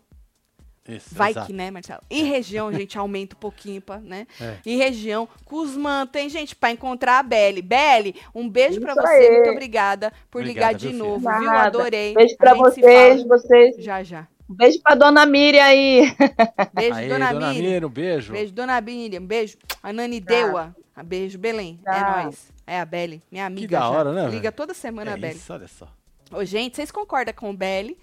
[0.88, 1.46] Isso, Vai exato.
[1.48, 2.00] que, né, Marcelo?
[2.08, 4.26] E região, a gente aumenta um pouquinho, pra, né?
[4.40, 4.56] É.
[4.64, 7.60] E região, Cusman, tem gente pra encontrar a Belly.
[7.62, 9.30] Belly, um beijo pra Isso você, aí.
[9.32, 11.38] muito obrigada por Obrigada, ligar de novo, filha?
[11.38, 11.50] viu?
[11.50, 11.66] Nada.
[11.66, 12.14] Adorei.
[12.14, 13.76] Beijo A se vocês, vocês.
[13.78, 14.28] Já, já.
[14.48, 16.02] Beijo pra dona Miriam aí.
[16.72, 17.62] Beijo, Aí, dona, dona Miriam.
[17.72, 18.32] Miriam, um beijo.
[18.32, 19.22] Beijo, dona Miriam.
[19.26, 20.74] Beijo, a Nani Deua.
[20.94, 21.80] Ah, Beijo, Belém.
[21.84, 22.22] É Tchau.
[22.24, 22.52] nóis.
[22.64, 23.66] É a Belly, minha amiga.
[23.66, 23.90] Que da já.
[23.90, 25.34] hora, né, Liga toda semana a É Belly.
[25.34, 25.88] isso, olha só.
[26.30, 27.98] Ô, gente, vocês concordam com o Belly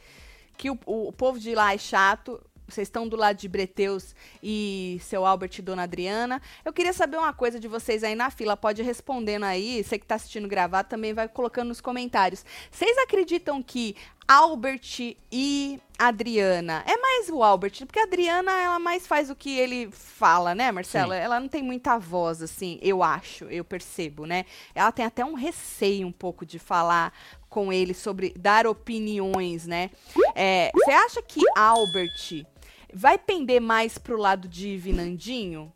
[0.58, 2.40] que o, o- o povo de lá é chato?
[2.74, 6.42] Vocês estão do lado de Breteus e seu Albert e Dona Adriana.
[6.66, 8.58] Eu queria saber uma coisa de vocês aí na fila.
[8.58, 9.84] Pode ir respondendo aí.
[9.84, 12.44] Você que tá assistindo gravado também vai colocando nos comentários.
[12.72, 13.96] Vocês acreditam que
[14.28, 16.84] Albert e Adriana.
[16.88, 20.72] É mais o Albert, porque a Adriana, ela mais faz o que ele fala, né,
[20.72, 21.16] Marcela?
[21.16, 21.22] Sim.
[21.22, 24.46] Ela não tem muita voz, assim, eu acho, eu percebo, né?
[24.74, 27.14] Ela tem até um receio um pouco de falar
[27.50, 29.92] com ele sobre dar opiniões, né?
[30.34, 32.46] É, Você acha que Albert
[32.94, 35.74] vai pender mais pro lado de Vinandinho?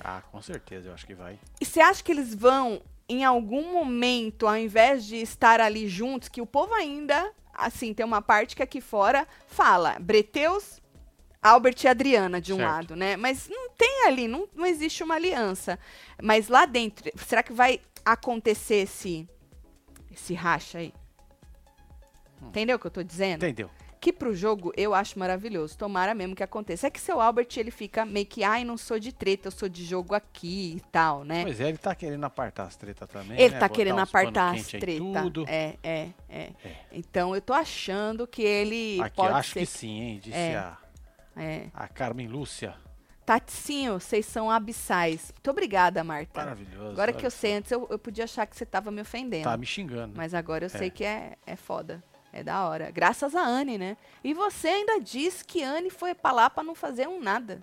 [0.00, 1.38] Ah, com certeza, eu acho que vai.
[1.60, 6.28] E você acha que eles vão, em algum momento, ao invés de estar ali juntos,
[6.28, 10.80] que o povo ainda, assim, tem uma parte que aqui fora fala Breteus,
[11.42, 12.70] Albert e Adriana de um Certo.
[12.70, 13.16] lado, né?
[13.16, 15.78] Mas não tem ali, não, não existe uma aliança.
[16.22, 19.28] Mas lá dentro, será que vai acontecer esse,
[20.10, 20.92] esse racha aí?
[22.42, 23.44] Entendeu o que eu tô dizendo?
[23.44, 23.68] Entendeu?
[24.00, 25.76] Que pro jogo eu acho maravilhoso.
[25.76, 26.86] Tomara mesmo que aconteça.
[26.86, 29.68] É que seu Albert, ele fica meio que, ai, não sou de treta, eu sou
[29.68, 31.42] de jogo aqui e tal, né?
[31.42, 33.32] Pois é, ele tá querendo apartar as tretas também.
[33.38, 33.58] Ele né?
[33.58, 35.22] tá Botar querendo apartar as quente em treta.
[35.22, 35.44] Tudo.
[35.48, 36.72] É, é, é, É.
[36.92, 39.60] Então eu tô achando que ele Aqui, pode acho ser.
[39.60, 40.20] que sim, hein?
[40.22, 40.56] Disse É.
[40.56, 40.78] a,
[41.36, 41.66] É.
[41.74, 42.74] a Carmen Lúcia.
[43.26, 45.32] Tatinho, vocês são abissais.
[45.34, 46.40] Muito obrigada, Marta.
[46.40, 46.92] Maravilhoso.
[46.92, 49.44] Agora que eu sei, antes eu, eu podia achar que você tava me ofendendo.
[49.44, 50.14] Tá me xingando.
[50.16, 50.78] Mas agora eu É.
[50.78, 52.02] sei que é, é foda.
[52.38, 52.90] É da hora.
[52.90, 53.96] Graças a Anne, né?
[54.22, 57.62] E você ainda diz que Anne foi pra lá pra não fazer um nada.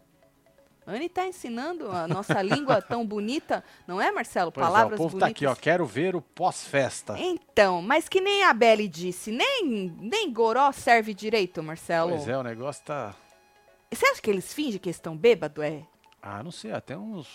[0.88, 4.52] Anne tá ensinando a nossa língua tão bonita, não é, Marcelo?
[4.52, 5.28] Pois é, Palavras o povo bonitas.
[5.30, 5.56] tá aqui, ó.
[5.56, 7.16] Quero ver o pós-festa.
[7.18, 12.12] Então, mas que nem a Belle disse, nem, nem Goró serve direito, Marcelo.
[12.12, 13.16] Pois é, o negócio tá.
[13.92, 15.82] Você acha que eles fingem que estão bêbados, é?
[16.22, 17.28] Ah, não sei, até uns,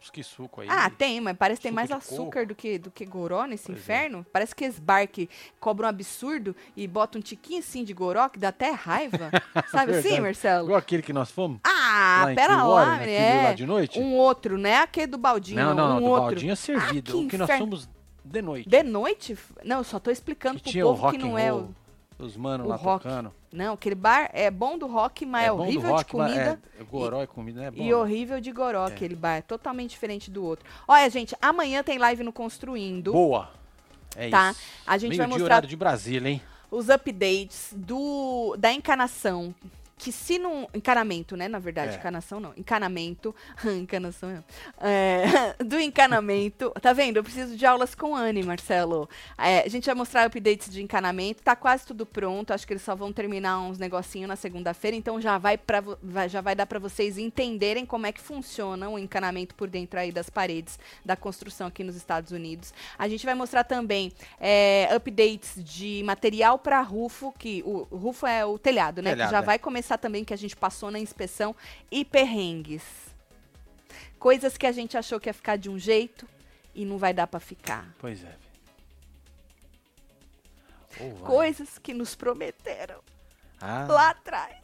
[0.00, 0.68] uns que suco aí.
[0.70, 3.78] Ah, tem, mas parece que tem mais açúcar do que, do que goró nesse Pois
[3.78, 3.80] é.
[3.80, 4.26] inferno.
[4.32, 5.28] Parece que esses bar que
[5.58, 9.30] cobram um absurdo e botam um tiquinho assim de goró que dá até raiva.
[9.70, 10.20] Sabe assim, Verdade.
[10.20, 10.64] Marcelo?
[10.66, 11.60] Igual aquele que nós fomos.
[11.64, 13.42] Ah, lá pera lá, naquele é.
[13.44, 13.98] lá de noite.
[13.98, 14.76] Um outro, né?
[14.78, 15.60] Aquele do baldinho.
[15.60, 15.96] não, não, não.
[15.96, 16.22] um do outro.
[16.26, 17.10] baldinho é servido.
[17.10, 17.88] Ah, que o que nós fomos
[18.24, 18.68] de noite.
[18.68, 19.38] De noite?
[19.64, 21.74] Não, eu só tô explicando que pro povo rock que não é roll.
[22.18, 22.24] o.
[22.24, 23.04] Os manos lá rock.
[23.04, 23.32] tocando.
[23.52, 26.60] Não, aquele bar é bom do rock, mas é, do horrível rock, de mas comida.
[26.78, 27.82] É, goró e comida é bom.
[27.82, 29.36] E horrível de goró, aquele bar.
[29.36, 30.68] É totalmente diferente do outro.
[30.86, 33.12] Olha, gente, amanhã tem live no Construindo.
[33.12, 33.50] Boa.
[34.14, 34.50] É Tá.
[34.50, 34.60] isso.
[34.86, 36.42] A gente vai Meio-dia, mostrar horário de Brasília, hein?
[36.70, 39.54] os updates do da encanação
[39.98, 40.68] que se não.
[40.72, 41.48] Encanamento, né?
[41.48, 41.96] Na verdade, É.
[41.98, 42.52] encanação não.
[42.56, 43.34] Encanamento.
[43.78, 44.44] encanação não.
[44.80, 46.70] É, do encanamento.
[46.80, 47.16] Tá vendo?
[47.16, 49.08] Eu preciso de aulas com Anne, Marcelo.
[49.36, 51.42] É, a gente vai mostrar updates de encanamento.
[51.42, 52.52] Tá quase tudo pronto.
[52.52, 54.96] Acho que eles só vão terminar uns negocinhos na segunda-feira.
[54.96, 58.88] Então já vai, pra, vai- já vai dar pra vocês entenderem como é que funciona
[58.88, 62.72] o encanamento por dentro aí das paredes da construção aqui nos Estados Unidos.
[62.98, 68.26] A gente vai mostrar também é, updates de material para rufo, que o, o rufo
[68.26, 69.10] é o telhado, né?
[69.10, 69.42] Telhado, que já é.
[69.42, 71.54] vai começar também que a gente passou na inspeção
[71.90, 72.82] e perrengues.
[74.18, 76.28] Coisas que a gente achou que ia ficar de um jeito
[76.74, 77.94] e não vai dar para ficar.
[77.98, 78.36] Pois é.
[81.24, 83.00] Coisas que nos prometeram
[83.60, 84.56] Ah, lá atrás.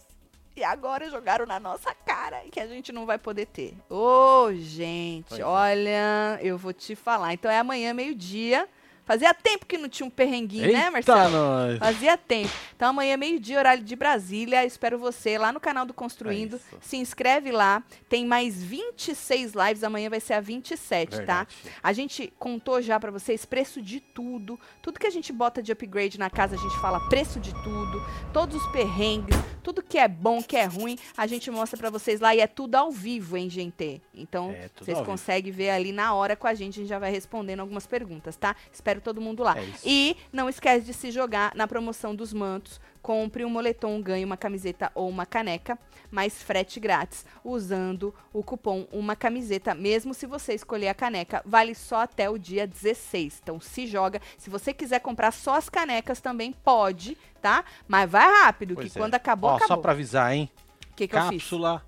[0.57, 3.77] E agora jogaram na nossa cara e que a gente não vai poder ter.
[3.91, 5.45] Ô, gente, Pois é.
[5.45, 7.33] olha, eu vou te falar.
[7.33, 8.69] Então é amanhã, meio-dia.
[9.05, 11.31] Fazia tempo que não tinha um perrenguinho, né, Eita, Marcelo?
[11.31, 11.79] nós.
[11.79, 12.51] Fazia tempo.
[12.75, 14.65] Então amanhã, meio-dia, horário de Brasília.
[14.65, 16.57] Espero você lá no canal do Construindo.
[16.57, 16.77] É.
[16.81, 17.83] Se inscreve lá.
[18.09, 19.85] Tem mais 26 lives.
[19.85, 21.17] Amanhã vai ser a 27, tá?
[21.19, 21.49] Verdade.
[21.83, 24.59] A gente contou já pra vocês preço de tudo.
[24.81, 28.03] Tudo que a gente bota de upgrade na casa, a gente fala preço de tudo.
[28.33, 32.21] Todos os perrengues, tudo que é bom, que é ruim, a gente mostra pra vocês
[32.21, 34.01] lá e é tudo ao vivo, hein, gente?
[34.15, 37.11] Então, É, vocês conseguem ver ali na hora com a gente, a gente já vai
[37.11, 38.55] respondendo algumas perguntas, tá?
[38.73, 39.59] Espero todo mundo lá.
[39.59, 39.67] É.
[39.85, 42.81] E não esquece de se jogar na promoção dos mantos.
[43.03, 45.79] Compre um moletom, ganhe uma camiseta ou uma caneca,
[46.11, 51.75] mais frete grátis, usando o cupom Uma Camiseta, mesmo se você escolher a caneca, vale
[51.75, 53.41] só até o dia 16.
[53.43, 54.23] Então se joga.
[54.39, 57.63] Se você quiser comprar só as canecas, também pode, tá?
[57.87, 59.03] Mas vai rápido, Pois que é.
[59.03, 59.77] quando acabou, Ó, acabou.
[59.77, 60.51] Só pra avisar, hein?
[60.91, 61.43] O que, que eu fiz?
[61.43, 61.85] Cápsula.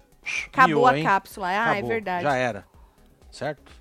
[0.49, 1.05] Acabou miou, a hein?
[1.05, 1.49] cápsula.
[1.49, 1.89] Ah, é Acabou.
[1.89, 2.25] verdade.
[2.25, 2.67] Já era.
[3.31, 3.73] Certo?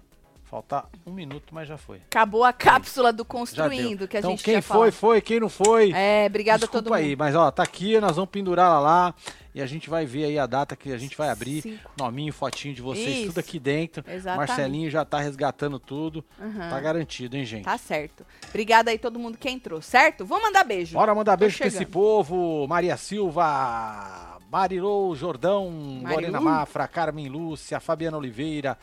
[0.55, 1.97] Faltar um minuto, mas já foi.
[2.09, 4.91] Acabou a cápsula do Já Construindo, que a então, gente quem tinha foi, falado.
[4.93, 5.19] foi.
[5.21, 6.93] Quem não foi, É, obrigada a todo mundo.
[6.93, 7.13] aí.
[7.13, 9.15] Mas, ó, tá aqui, nós vamos pendurar ela lá.
[9.53, 11.61] E a gente vai ver aí a data que a gente vai abrir.
[11.61, 11.91] Cinco.
[11.99, 13.27] Nominho, fotinho de vocês, Isso.
[13.27, 14.01] tudo aqui dentro.
[14.07, 14.47] Exatamente.
[14.49, 16.23] Marcelinho já tá resgatando tudo.
[16.39, 16.69] Aham.
[16.69, 17.65] Tá garantido, hein, gente?
[17.65, 18.25] Tá certo.
[18.47, 20.25] Obrigada aí todo mundo que entrou, certo?
[20.25, 20.93] Vou mandar beijo.
[20.93, 22.65] Bora mandar Tô beijo pra esse povo.
[22.69, 28.77] Maria Silva, Marilou Jordão, Lorena Mafra, Carmen Lúcia, Fabiana Oliveira,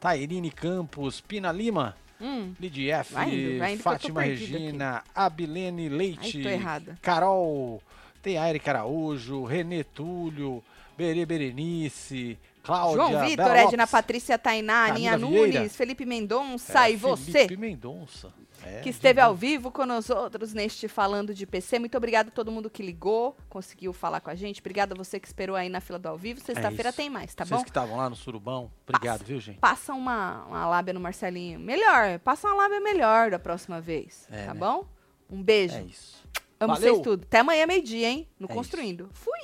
[0.00, 5.88] Tairine Campos, Pina Lima, Hum, Lidia F, Vai indo, vai indo Fátima Regina, Abilene ai,
[5.88, 6.98] Leite, errada.
[7.00, 7.82] Carol,
[8.22, 10.62] tem a Erika Araújo, Renê Túlio,
[10.98, 15.16] Berê Berenice, Cláudia, João Vitor, Edna Patrícia Tainá, Aninha.
[15.16, 17.32] Nunes, Felipe Mendonça é, e você.
[17.32, 18.32] Felipe Mendonça.
[18.64, 21.78] É, que esteve ao vivo com nós outros neste Falando de PC.
[21.78, 24.60] Muito obrigada a todo mundo que ligou, conseguiu falar com a gente.
[24.60, 26.40] Obrigada a você que esperou aí na fila do ao vivo.
[26.40, 26.96] Sexta-feira isso.
[26.96, 27.64] tem mais, tá Vocês bom?
[27.64, 29.58] que estavam lá no Surubão, obrigado, viu, gente?
[29.58, 31.58] Passa uma, uma lábia no Marcelinho.
[31.58, 34.60] Melhor, passa uma lábia melhor da próxima vez, É, tá né?
[34.60, 34.84] bom?
[35.30, 35.76] Um beijo.
[35.76, 36.22] É isso.
[36.58, 36.94] Amo Valeu.
[36.94, 37.22] vocês tudo.
[37.24, 38.28] Até amanhã, meio-dia, hein?
[38.38, 39.08] No É Construindo.
[39.12, 39.38] Fui!